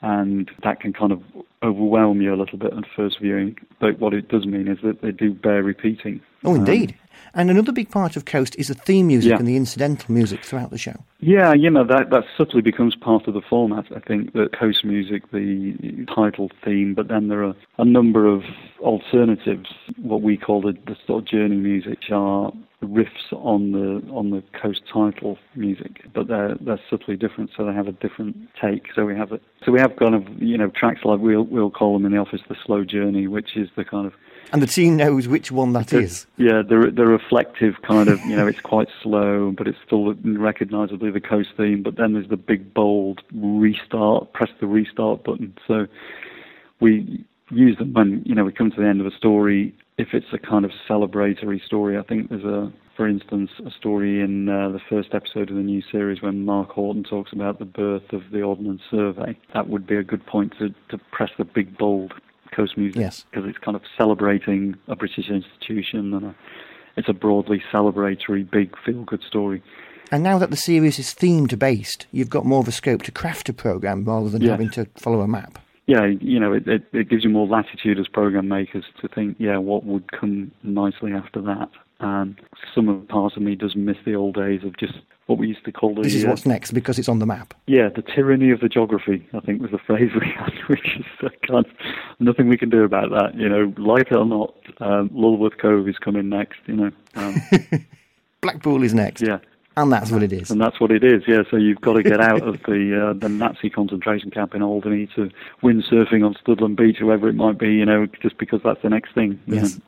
and 0.01 0.51
that 0.63 0.81
can 0.81 0.93
kind 0.93 1.13
of 1.13 1.23
overwhelm 1.63 2.21
you 2.21 2.35
a 2.35 2.37
little 2.37 2.59
bit 2.59 2.73
at 2.73 2.85
first 2.95 3.21
viewing. 3.21 3.57
But 3.81 3.99
what 4.01 4.15
it 4.15 4.29
does 4.29 4.47
mean 4.47 4.69
is 4.69 4.79
that 4.83 5.03
they 5.03 5.13
do 5.13 5.33
bear 5.33 5.63
repeating. 5.63 6.21
Oh, 6.45 6.55
indeed. 6.55 6.91
Um, 6.91 7.02
and 7.35 7.51
another 7.51 7.73
big 7.73 7.91
part 7.91 8.17
of 8.17 8.25
Coast 8.25 8.55
is 8.59 8.69
the 8.69 8.75
theme 8.75 9.07
music 9.07 9.31
yeah. 9.31 9.39
and 9.39 9.47
the 9.47 9.57
incidental 9.57 10.13
music 10.13 10.45
throughout 10.45 10.71
the 10.71 10.79
show. 10.79 10.97
Yeah, 11.21 11.55
you 11.55 11.71
know, 11.71 11.85
that, 11.85 12.11
that 12.11 12.25
subtly 12.37 12.61
becomes 12.61 12.97
part 12.97 13.29
of 13.29 13.35
the 13.35 13.41
format. 13.41 13.87
I 13.95 14.01
think 14.01 14.33
that 14.33 14.59
Coast 14.59 14.85
music, 14.85 15.31
the 15.31 16.07
title 16.15 16.51
theme, 16.65 16.95
but 16.95 17.09
then 17.09 17.29
there 17.29 17.45
are 17.45 17.55
a 17.79 17.85
number 17.85 18.27
of 18.27 18.43
alternatives, 18.81 19.69
what 19.97 20.23
we 20.23 20.37
call 20.37 20.61
the, 20.61 20.73
the 20.87 20.97
sort 21.07 21.23
of 21.23 21.29
journey 21.29 21.57
music, 21.57 22.03
which 22.03 22.11
are 22.11 22.53
riffs 22.83 23.33
on 23.33 23.73
the 23.73 24.03
on 24.13 24.31
the 24.31 24.43
coast 24.61 24.83
title 24.93 25.39
music, 25.55 26.01
but 26.13 26.27
they're 26.27 26.57
they're 26.61 26.81
subtly 26.91 27.17
different, 27.17 27.51
so 27.57 27.65
they 27.65 27.73
have 27.73 27.87
a 27.87 27.93
different 27.93 28.37
take. 28.61 28.87
So 28.95 29.05
we 29.05 29.15
have 29.15 29.31
a, 29.33 29.41
so 29.65 29.71
we 29.71 29.79
have 29.79 29.95
kind 29.97 30.15
of 30.15 30.25
you 30.43 30.59
know 30.59 30.71
tracks 30.75 31.01
like 31.05 31.21
we'll 31.21 31.45
we'll 31.45 31.71
call 31.71 31.93
them 31.93 32.07
in 32.07 32.13
the 32.13 32.19
office 32.19 32.41
the 32.49 32.57
slow 32.67 32.85
journey, 32.85 33.29
which 33.29 33.57
is 33.57 33.69
the 33.77 33.85
kind 33.85 34.07
of 34.07 34.15
and 34.53 34.63
the 34.63 34.67
team 34.67 34.97
knows 34.97 35.29
which 35.29 35.51
one 35.51 35.73
that 35.73 35.89
the, 35.89 36.01
is. 36.01 36.27
Yeah, 36.37 36.63
the 36.63 36.93
the 36.95 37.07
reflective 37.07 37.75
kind 37.83 38.09
of 38.09 38.21
you 38.21 38.37
know 38.37 38.47
it's 38.47 38.61
quite 38.61 38.89
slow, 39.03 39.53
but 39.57 39.67
it's 39.67 39.79
still 39.87 40.15
recognisably 40.15 41.11
the 41.11 41.21
coast 41.21 41.51
theme. 41.57 41.83
But 41.83 41.97
then 41.97 42.15
there's 42.15 42.29
the 42.29 42.37
big 42.37 42.75
bold 42.75 43.23
restart, 43.35 44.33
press 44.33 44.51
the 44.61 44.67
restart 44.67 45.25
button. 45.25 45.57
So 45.67 45.87
we 46.81 47.25
use 47.51 47.79
them 47.79 47.93
when 47.93 48.23
you 48.25 48.35
know 48.35 48.45
we 48.45 48.53
come 48.53 48.71
to 48.71 48.81
the 48.81 48.89
end 48.89 49.01
of 49.01 49.07
a 49.07 49.17
story. 49.17 49.75
If 49.99 50.09
it's 50.13 50.33
a 50.33 50.39
kind 50.39 50.65
of 50.65 50.71
celebratory 50.89 51.63
story, 51.65 51.99
I 51.99 52.03
think 52.03 52.31
there's 52.31 52.45
a, 52.45 52.73
for 52.97 53.07
instance, 53.07 53.51
a 53.65 53.71
story 53.71 54.23
in 54.23 54.49
uh, 54.49 54.71
the 54.71 54.81
first 54.89 55.11
episode 55.13 55.51
of 55.51 55.57
the 55.57 55.63
new 55.63 55.83
series 55.93 56.23
when 56.23 56.45
Mark 56.45 56.71
Horton 56.71 57.05
talks 57.05 57.33
about 57.33 57.59
the 57.59 57.67
birth 57.67 58.13
of 58.13 58.23
the 58.33 58.41
Ordnance 58.41 58.81
Survey. 58.91 59.39
That 59.53 59.69
would 59.69 59.87
be 59.87 59.97
a 59.97 60.03
good 60.03 60.27
point 60.27 60.55
to, 60.59 60.71
to 60.89 60.99
press 61.13 61.31
the 61.37 61.45
big 61.45 61.77
bold 61.77 62.15
coast 62.53 62.77
music 62.77 63.01
yes. 63.01 63.25
because 63.31 63.49
it's 63.49 63.59
kind 63.59 63.77
of 63.77 63.83
celebrating 63.97 64.77
a 64.89 64.97
British 64.97 65.29
institution 65.29 66.15
and 66.15 66.25
a, 66.27 66.35
it's 66.97 67.09
a 67.09 67.13
broadly 67.13 67.63
celebratory, 67.73 68.49
big, 68.49 68.75
feel-good 68.85 69.23
story. 69.23 69.63
And 70.11 70.23
now 70.23 70.39
that 70.39 70.51
the 70.51 70.57
series 70.57 70.99
is 70.99 71.15
themed 71.15 71.59
based, 71.59 72.07
you've 72.13 72.29
got 72.29 72.45
more 72.45 72.61
of 72.61 72.69
a 72.69 72.73
scope 72.73 73.03
to 73.05 73.11
craft 73.13 73.49
a 73.49 73.55
program 73.55 74.05
rather 74.05 74.29
than 74.29 74.43
having 74.43 74.69
to 74.71 74.87
follow 74.97 75.23
a 75.23 75.29
map. 75.29 75.59
Yeah, 75.87 76.07
you 76.07 76.39
know, 76.39 76.53
it, 76.53 76.69
it, 76.69 76.85
it 76.93 77.09
gives 77.09 77.25
you 77.25 77.31
more 77.31 77.47
latitude 77.47 77.99
as 77.99 78.07
program 78.09 78.47
makers 78.47 78.85
to 79.01 79.09
think, 79.09 79.37
yeah, 79.39 79.57
what 79.57 79.85
would 79.85 80.13
come 80.13 80.53
nicely 80.63 81.13
after 81.13 81.41
that. 81.43 81.71
And 81.99 82.39
some 82.75 82.89
of 82.89 83.09
part 83.09 83.37
of 83.37 83.43
me 83.43 83.55
does 83.55 83.75
miss 83.75 83.97
the 84.05 84.15
old 84.15 84.35
days 84.35 84.63
of 84.65 84.77
just 84.77 84.99
what 85.27 85.39
we 85.39 85.49
used 85.49 85.65
to 85.65 85.73
call 85.73 85.95
the. 85.95 86.03
This 86.03 86.15
is 86.15 86.25
uh, 86.25 86.29
what's 86.29 86.47
next 86.47 86.73
because 86.73 86.99
it's 86.99 87.09
on 87.09 87.19
the 87.19 87.27
map. 87.27 87.55
Yeah, 87.67 87.89
the 87.89 88.03
tyranny 88.03 88.51
of 88.51 88.61
the 88.61 88.69
geography. 88.69 89.27
I 89.35 89.41
think 89.41 89.61
was 89.61 89.71
the 89.71 89.79
phrase 89.79 90.11
we 90.21 90.29
had, 90.29 90.53
which 90.69 90.97
is 90.99 91.07
uh, 91.23 91.29
kind 91.47 91.67
of, 91.67 91.73
nothing 92.21 92.49
we 92.49 92.59
can 92.59 92.71
do 92.71 92.85
about 92.85 93.11
that. 93.11 93.35
You 93.35 93.49
know, 93.49 93.73
like 93.77 94.11
it 94.11 94.17
or 94.17 94.27
not, 94.27 94.55
um, 94.81 95.09
Lulworth 95.11 95.59
Cove 95.59 95.89
is 95.89 95.99
coming 95.99 96.29
next. 96.29 96.59
You 96.67 96.77
know. 96.77 96.91
Um, 97.15 97.43
Blackpool 98.43 98.83
is 98.83 98.93
next. 98.93 99.23
Yeah, 99.23 99.39
And 99.77 99.93
that's 99.93 100.11
what 100.11 100.23
it 100.23 100.33
is. 100.33 100.51
And 100.51 100.61
that's 100.61 100.81
what 100.81 100.91
it 100.91 101.05
is, 101.05 101.23
yeah. 101.29 101.43
So 101.49 101.57
you've 101.57 101.81
got 101.81 101.93
to 101.93 102.03
get 102.03 102.21
out 102.21 102.43
of 102.43 102.61
the 102.67 103.11
uh, 103.11 103.13
the 103.13 103.29
Nazi 103.29 103.71
concentration 103.71 104.31
camp 104.31 104.55
in 104.55 104.63
Alderney 104.63 105.07
to 105.15 105.31
windsurfing 105.63 106.27
on 106.27 106.35
Studland 106.35 106.77
Beach, 106.77 106.97
or 107.01 107.05
whoever 107.05 107.29
it 107.29 107.35
might 107.35 107.59
be, 107.59 107.73
you 107.73 107.87
know, 107.87 108.07
just 108.21 108.39
because 108.39 108.61
that's 108.65 108.83
the 108.83 108.91
next 108.91 109.15
thing. 109.15 109.41
Yes. 109.47 109.77
Know. 109.77 109.85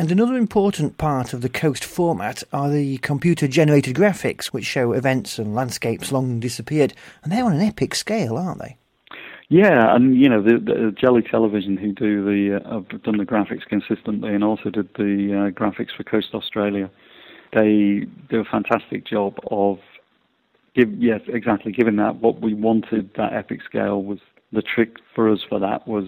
And 0.00 0.10
another 0.10 0.38
important 0.38 0.96
part 0.96 1.34
of 1.34 1.42
the 1.42 1.50
Coast 1.50 1.84
format 1.84 2.42
are 2.54 2.70
the 2.70 2.96
computer 3.02 3.46
generated 3.46 3.94
graphics, 3.94 4.46
which 4.46 4.64
show 4.64 4.92
events 4.92 5.38
and 5.38 5.54
landscapes 5.54 6.10
long 6.10 6.40
disappeared. 6.40 6.94
And 7.22 7.30
they're 7.30 7.44
on 7.44 7.52
an 7.52 7.60
epic 7.60 7.94
scale, 7.94 8.38
aren't 8.38 8.62
they? 8.62 8.78
Yeah, 9.50 9.94
and 9.94 10.16
you 10.16 10.26
know 10.26 10.40
the, 10.40 10.52
the 10.52 10.96
Jelly 10.98 11.20
Television, 11.20 11.76
who 11.76 11.92
do 11.92 12.24
the 12.24 12.64
uh, 12.64 12.76
have 12.76 13.02
done 13.02 13.18
the 13.18 13.26
graphics 13.26 13.66
consistently, 13.68 14.34
and 14.34 14.42
also 14.42 14.70
did 14.70 14.88
the 14.94 15.52
uh, 15.52 15.60
graphics 15.60 15.94
for 15.94 16.02
Coast 16.02 16.28
Australia. 16.32 16.90
They 17.52 18.06
do 18.30 18.40
a 18.40 18.44
fantastic 18.44 19.04
job 19.04 19.38
of 19.50 19.80
give 20.74 20.90
yes 20.94 21.20
exactly 21.28 21.72
given 21.72 21.96
that 21.96 22.16
what 22.22 22.40
we 22.40 22.54
wanted 22.54 23.10
that 23.18 23.34
epic 23.34 23.60
scale 23.68 24.02
was 24.02 24.20
the 24.50 24.62
trick 24.62 24.96
for 25.14 25.30
us 25.30 25.40
for 25.46 25.58
that 25.58 25.86
was 25.86 26.06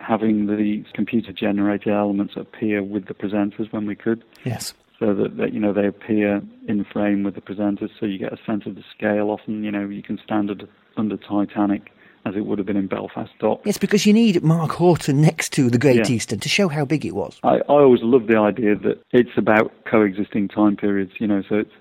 having 0.00 0.46
the 0.46 0.84
computer 0.94 1.32
generated 1.32 1.92
elements 1.92 2.34
appear 2.36 2.82
with 2.82 3.06
the 3.06 3.14
presenters 3.14 3.72
when 3.72 3.86
we 3.86 3.94
could. 3.94 4.24
Yes. 4.44 4.74
So 4.98 5.14
that, 5.14 5.36
that 5.38 5.54
you 5.54 5.60
know 5.60 5.72
they 5.72 5.86
appear 5.86 6.42
in 6.68 6.84
frame 6.84 7.22
with 7.22 7.34
the 7.34 7.40
presenters, 7.40 7.90
so 7.98 8.06
you 8.06 8.18
get 8.18 8.32
a 8.32 8.38
sense 8.44 8.66
of 8.66 8.74
the 8.74 8.84
scale. 8.94 9.30
Often, 9.30 9.64
you 9.64 9.70
know, 9.70 9.88
you 9.88 10.02
can 10.02 10.18
stand 10.22 10.50
under 10.96 11.16
Titanic 11.16 11.90
as 12.26 12.34
it 12.36 12.44
would 12.44 12.58
have 12.58 12.66
been 12.66 12.76
in 12.76 12.86
Belfast 12.86 13.30
Dock. 13.38 13.62
Yes, 13.64 13.78
because 13.78 14.04
you 14.04 14.12
need 14.12 14.42
Mark 14.42 14.72
Horton 14.72 15.22
next 15.22 15.54
to 15.54 15.70
the 15.70 15.78
Great 15.78 16.08
Yeah. 16.08 16.16
Eastern 16.16 16.38
to 16.40 16.50
show 16.50 16.68
how 16.68 16.84
big 16.84 17.06
it 17.06 17.14
was. 17.14 17.38
I, 17.42 17.56
I 17.56 17.60
always 17.60 18.02
love 18.02 18.26
the 18.26 18.36
idea 18.36 18.76
that 18.76 19.02
it's 19.12 19.30
about 19.38 19.72
coexisting 19.90 20.48
time 20.48 20.76
periods. 20.76 21.12
You 21.18 21.26
know, 21.26 21.42
so 21.48 21.56
it's 21.56 21.72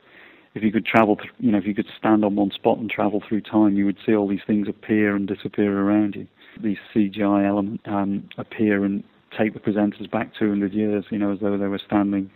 if 0.56 0.64
you 0.64 0.72
could 0.72 0.86
travel, 0.86 1.18
th- 1.18 1.30
you 1.40 1.52
know, 1.52 1.58
if 1.58 1.66
you 1.66 1.76
could 1.76 1.88
stand 1.98 2.24
on 2.24 2.36
one 2.36 2.52
spot 2.52 2.78
and 2.78 2.90
travel 2.90 3.22
through 3.28 3.42
time, 3.42 3.76
you 3.76 3.86
would 3.86 3.98
see 4.06 4.16
all 4.16 4.28
these 4.28 4.40
things 4.48 4.68
appear 4.68 5.16
and 5.16 5.28
disappear 5.28 5.78
around 5.78 6.16
you. 6.16 6.28
These 6.62 6.78
CGI 6.94 7.48
element 7.48 7.82
um, 7.86 8.28
appear 8.38 8.84
and 8.84 9.04
take 9.38 9.54
the 9.54 9.60
presenters 9.60 10.10
back 10.10 10.34
200 10.38 10.74
years. 10.74 11.06
You 11.10 11.18
know, 11.20 11.32
as 11.32 11.40
though 11.40 11.58
they 11.58 11.68
were 11.68 11.80
standing 11.86 12.30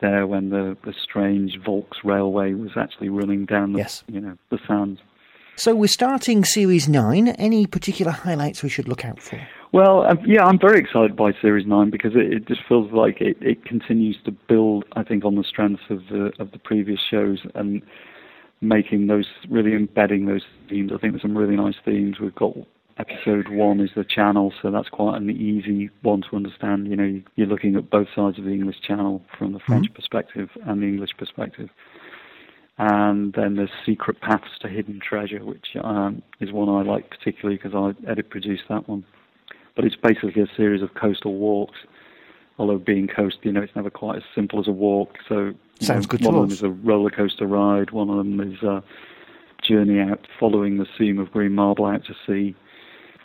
there 0.00 0.26
when 0.26 0.50
the, 0.50 0.76
the 0.84 0.92
strange 1.02 1.58
Volks 1.64 1.98
railway 2.04 2.52
was 2.54 2.72
actually 2.76 3.08
running 3.08 3.46
down 3.46 3.72
the, 3.72 3.78
Yes. 3.78 4.04
you 4.08 4.20
know, 4.20 4.36
the 4.50 4.58
sands. 4.66 5.00
So 5.58 5.74
we're 5.74 5.86
starting 5.86 6.44
Series 6.44 6.86
9. 6.86 7.28
Any 7.28 7.66
particular 7.66 8.12
highlights 8.12 8.62
we 8.62 8.68
should 8.68 8.88
look 8.88 9.06
out 9.06 9.20
for? 9.22 9.40
Well, 9.72 10.02
uh, 10.02 10.14
yeah, 10.26 10.44
I'm 10.44 10.58
very 10.58 10.78
excited 10.78 11.16
by 11.16 11.32
Series 11.40 11.66
Nine 11.66 11.88
because 11.90 12.12
it, 12.14 12.30
it 12.32 12.46
just 12.46 12.60
feels 12.68 12.92
like 12.92 13.20
it, 13.22 13.38
it 13.40 13.64
continues 13.64 14.18
to 14.26 14.30
build. 14.32 14.84
I 14.94 15.02
think 15.02 15.24
on 15.24 15.34
the 15.36 15.44
strengths 15.44 15.82
of 15.88 16.02
the 16.10 16.30
of 16.38 16.50
the 16.52 16.58
previous 16.58 17.00
shows 17.00 17.40
and 17.54 17.80
making 18.60 19.06
those 19.06 19.26
really 19.50 19.72
embedding 19.74 20.26
those 20.26 20.42
themes. 20.68 20.92
I 20.94 20.98
think 20.98 21.12
there's 21.14 21.22
some 21.22 21.36
really 21.36 21.56
nice 21.56 21.74
themes. 21.84 22.20
We've 22.20 22.34
got 22.34 22.54
episode 22.98 23.48
one 23.48 23.80
is 23.80 23.90
the 23.94 24.04
channel, 24.04 24.52
so 24.62 24.70
that's 24.70 24.88
quite 24.88 25.16
an 25.20 25.30
easy 25.30 25.90
one 26.02 26.22
to 26.22 26.36
understand. 26.36 26.88
You 26.88 26.96
know, 26.96 27.22
you're 27.36 27.46
looking 27.46 27.76
at 27.76 27.90
both 27.90 28.08
sides 28.14 28.38
of 28.38 28.44
the 28.44 28.50
English 28.50 28.80
Channel 28.80 29.22
from 29.38 29.52
the 29.52 29.58
French 29.58 29.92
perspective 29.92 30.50
and 30.64 30.82
the 30.82 30.86
English 30.86 31.16
perspective. 31.18 31.68
And 32.78 33.32
then 33.32 33.56
there's 33.56 33.70
Secret 33.84 34.20
Paths 34.20 34.58
to 34.60 34.68
Hidden 34.68 35.00
Treasure, 35.00 35.44
which 35.44 35.76
um, 35.82 36.22
is 36.40 36.52
one 36.52 36.68
I 36.68 36.82
like 36.82 37.10
particularly 37.10 37.56
because 37.56 37.74
I 37.74 38.10
edit 38.10 38.30
produced 38.30 38.64
that 38.68 38.88
one. 38.88 39.04
But 39.74 39.84
it's 39.84 39.96
basically 39.96 40.42
a 40.42 40.48
series 40.56 40.82
of 40.82 40.94
coastal 40.94 41.34
walks. 41.34 41.78
Although 42.58 42.78
being 42.78 43.06
coast, 43.06 43.38
you 43.42 43.52
know, 43.52 43.60
it's 43.60 43.76
never 43.76 43.90
quite 43.90 44.16
as 44.16 44.22
simple 44.34 44.58
as 44.58 44.66
a 44.66 44.72
walk. 44.72 45.18
So 45.28 45.52
Sounds 45.80 46.06
know, 46.06 46.10
good 46.10 46.20
to 46.22 46.26
One 46.28 46.34
of 46.36 46.42
them 46.48 46.52
is 46.52 46.62
a 46.62 46.70
roller 46.70 47.10
coaster 47.10 47.46
ride. 47.46 47.90
One 47.90 48.08
of 48.08 48.16
them 48.16 48.40
is 48.40 48.62
a 48.62 48.82
journey 49.62 50.00
out, 50.00 50.26
following 50.40 50.78
the 50.78 50.86
seam 50.96 51.18
of 51.18 51.30
green 51.30 51.54
marble 51.54 51.84
out 51.84 52.04
to 52.06 52.14
sea. 52.26 52.54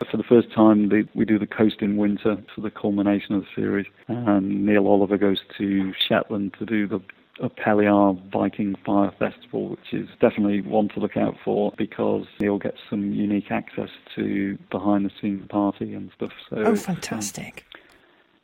But 0.02 0.10
for 0.10 0.18
the 0.18 0.24
first 0.24 0.52
time, 0.52 0.90
the, 0.90 1.08
we 1.14 1.26
do 1.26 1.38
the 1.38 1.46
coast 1.46 1.76
in 1.82 1.96
winter 1.96 2.36
for 2.56 2.62
the 2.62 2.72
culmination 2.72 3.36
of 3.36 3.44
the 3.44 3.48
series. 3.56 3.86
And 4.08 4.66
Neil 4.66 4.88
Oliver 4.88 5.16
goes 5.16 5.42
to 5.60 5.94
Shetland 5.94 6.56
to 6.58 6.66
do 6.66 6.88
the 6.88 7.00
Up 7.44 7.52
Helly 7.64 7.86
Aa 7.86 8.14
Viking 8.34 8.76
Fire 8.84 9.12
Festival, 9.20 9.70
which 9.70 9.94
is 9.94 10.10
definitely 10.20 10.62
one 10.62 10.90
to 10.96 11.00
look 11.00 11.18
out 11.18 11.36
for 11.46 11.72
because 11.78 12.26
Neil 12.40 12.58
gets 12.58 12.80
some 12.90 13.12
unique 13.14 13.52
access 13.52 13.90
to 14.16 14.58
behind 14.72 15.06
the 15.06 15.12
scenes 15.22 15.48
party 15.50 15.94
and 15.94 16.10
stuff. 16.16 16.32
So 16.50 16.56
Oh, 16.66 16.72
it's, 16.72 16.90
um, 16.90 16.96
fantastic. 16.96 17.64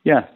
yeah, 0.03 0.27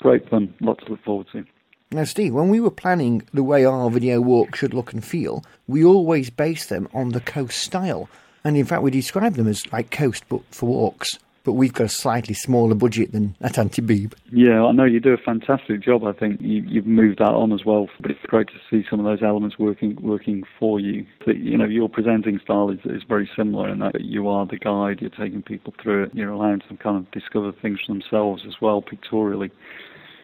great 0.00 0.28
fun. 0.28 0.52
Lots 0.60 0.82
to 0.86 0.90
look 0.90 1.04
forward 1.04 1.28
to. 1.34 1.44
Now, 1.92 2.02
Steve, 2.02 2.34
when 2.34 2.48
we 2.48 2.58
were 2.58 2.72
planning 2.72 3.22
the 3.32 3.44
way 3.44 3.64
our 3.64 3.90
video 3.90 4.20
walk 4.20 4.56
should 4.56 4.74
look 4.74 4.92
and 4.92 5.04
feel, 5.04 5.44
we 5.68 5.84
always 5.84 6.30
based 6.30 6.68
them 6.68 6.88
on 6.92 7.10
the 7.10 7.20
coast 7.20 7.60
style. 7.60 8.08
And 8.44 8.56
in 8.56 8.64
fact, 8.64 8.82
we 8.82 8.90
describe 8.90 9.34
them 9.34 9.48
as 9.48 9.70
like 9.72 9.90
coast, 9.90 10.24
but 10.28 10.42
for 10.50 10.66
walks. 10.66 11.18
But 11.44 11.54
we've 11.54 11.72
got 11.72 11.84
a 11.84 11.88
slightly 11.88 12.34
smaller 12.34 12.74
budget 12.74 13.12
than 13.12 13.34
at 13.40 13.58
Auntie 13.58 13.80
Beeb. 13.80 14.12
Yeah, 14.30 14.64
I 14.64 14.72
know 14.72 14.84
you 14.84 15.00
do 15.00 15.14
a 15.14 15.16
fantastic 15.16 15.80
job. 15.80 16.04
I 16.04 16.12
think 16.12 16.42
you, 16.42 16.62
you've 16.66 16.86
moved 16.86 17.20
that 17.20 17.30
on 17.30 17.52
as 17.52 17.64
well. 17.64 17.88
But 18.00 18.10
it's 18.10 18.20
great 18.26 18.48
to 18.48 18.60
see 18.70 18.86
some 18.90 19.00
of 19.00 19.06
those 19.06 19.22
elements 19.26 19.58
working 19.58 19.96
working 20.02 20.42
for 20.58 20.78
you. 20.78 21.06
That 21.26 21.38
you 21.38 21.56
know 21.56 21.64
your 21.64 21.88
presenting 21.88 22.38
style 22.44 22.68
is, 22.70 22.80
is 22.84 23.02
very 23.08 23.30
similar 23.34 23.70
in 23.70 23.78
that 23.78 24.00
you 24.00 24.28
are 24.28 24.44
the 24.44 24.58
guide. 24.58 25.00
You're 25.00 25.08
taking 25.08 25.40
people 25.40 25.72
through 25.82 26.04
it. 26.04 26.14
You're 26.14 26.32
allowing 26.32 26.60
them 26.68 26.76
kind 26.76 26.98
of 26.98 27.10
discover 27.12 27.52
things 27.52 27.80
for 27.86 27.94
themselves 27.94 28.42
as 28.46 28.60
well, 28.60 28.82
pictorially. 28.82 29.50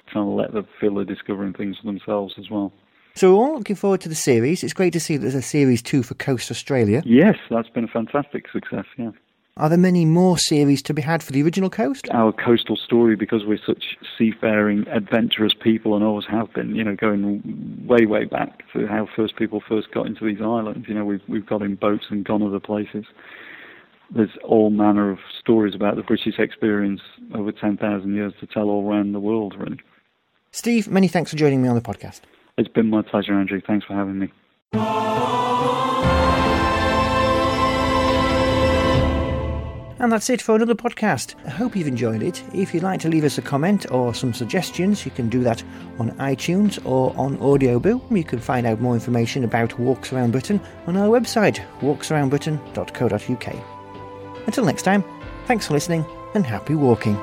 Trying 0.08 0.26
to 0.26 0.30
let 0.30 0.52
them 0.52 0.66
feel 0.78 0.96
they're 0.96 1.04
discovering 1.04 1.54
things 1.54 1.78
for 1.78 1.86
themselves 1.86 2.34
as 2.38 2.50
well. 2.50 2.70
So 3.16 3.30
we're 3.30 3.44
all 3.44 3.58
looking 3.58 3.76
forward 3.76 4.00
to 4.00 4.08
the 4.08 4.16
series. 4.16 4.64
It's 4.64 4.72
great 4.72 4.92
to 4.92 4.98
see 4.98 5.16
that 5.16 5.22
there's 5.22 5.36
a 5.36 5.42
series 5.42 5.82
two 5.82 6.02
for 6.02 6.14
Coast 6.14 6.50
Australia. 6.50 7.00
Yes, 7.06 7.36
that's 7.48 7.68
been 7.68 7.84
a 7.84 7.88
fantastic 7.88 8.50
success. 8.50 8.86
Yeah. 8.98 9.12
Are 9.56 9.68
there 9.68 9.78
many 9.78 10.04
more 10.04 10.36
series 10.36 10.82
to 10.82 10.94
be 10.94 11.00
had 11.00 11.22
for 11.22 11.30
the 11.30 11.40
original 11.44 11.70
Coast? 11.70 12.08
our 12.10 12.32
coastal 12.32 12.74
story 12.76 13.14
because 13.14 13.44
we're 13.46 13.60
such 13.64 13.96
seafaring, 14.18 14.84
adventurous 14.88 15.54
people 15.54 15.94
and 15.94 16.02
always 16.02 16.26
have 16.26 16.52
been, 16.54 16.74
you 16.74 16.82
know, 16.82 16.96
going 16.96 17.86
way, 17.86 18.04
way 18.04 18.24
back 18.24 18.64
to 18.72 18.88
how 18.88 19.06
first 19.14 19.36
people 19.36 19.62
first 19.68 19.92
got 19.92 20.06
into 20.06 20.24
these 20.24 20.40
islands. 20.40 20.88
You 20.88 20.94
know, 20.94 21.04
we've, 21.04 21.22
we've 21.28 21.46
got 21.46 21.62
in 21.62 21.76
boats 21.76 22.06
and 22.10 22.24
gone 22.24 22.42
other 22.42 22.58
places. 22.58 23.04
There's 24.10 24.36
all 24.42 24.70
manner 24.70 25.12
of 25.12 25.20
stories 25.38 25.76
about 25.76 25.94
the 25.94 26.02
British 26.02 26.36
experience 26.40 27.00
over 27.32 27.52
10,000 27.52 28.12
years 28.12 28.32
to 28.40 28.46
tell 28.48 28.68
all 28.68 28.90
around 28.90 29.12
the 29.12 29.20
world, 29.20 29.54
really. 29.56 29.78
Steve, 30.50 30.88
many 30.88 31.06
thanks 31.06 31.30
for 31.30 31.36
joining 31.36 31.62
me 31.62 31.68
on 31.68 31.76
the 31.76 31.80
podcast. 31.80 32.20
It's 32.56 32.68
been 32.68 32.90
my 32.90 33.02
pleasure, 33.02 33.34
Andrew. 33.34 33.60
Thanks 33.66 33.86
for 33.86 33.94
having 33.94 34.18
me. 34.18 34.32
And 40.04 40.12
that's 40.12 40.28
it 40.28 40.42
for 40.42 40.54
another 40.54 40.74
podcast. 40.74 41.34
I 41.46 41.50
hope 41.50 41.74
you've 41.74 41.88
enjoyed 41.88 42.22
it. 42.22 42.44
If 42.52 42.74
you'd 42.74 42.82
like 42.82 43.00
to 43.00 43.08
leave 43.08 43.24
us 43.24 43.38
a 43.38 43.42
comment 43.42 43.90
or 43.90 44.12
some 44.12 44.34
suggestions, 44.34 45.06
you 45.06 45.10
can 45.10 45.30
do 45.30 45.42
that 45.44 45.64
on 45.98 46.10
iTunes 46.18 46.78
or 46.84 47.16
on 47.16 47.38
Audioboo. 47.38 48.14
You 48.14 48.24
can 48.24 48.38
find 48.38 48.66
out 48.66 48.82
more 48.82 48.92
information 48.92 49.44
about 49.44 49.78
Walks 49.78 50.12
Around 50.12 50.32
Britain 50.32 50.60
on 50.86 50.98
our 50.98 51.08
website, 51.08 51.64
walksaroundbritain.co.uk. 51.80 54.46
Until 54.46 54.64
next 54.66 54.82
time, 54.82 55.02
thanks 55.46 55.66
for 55.66 55.72
listening 55.72 56.04
and 56.34 56.44
happy 56.44 56.74
walking. 56.74 57.16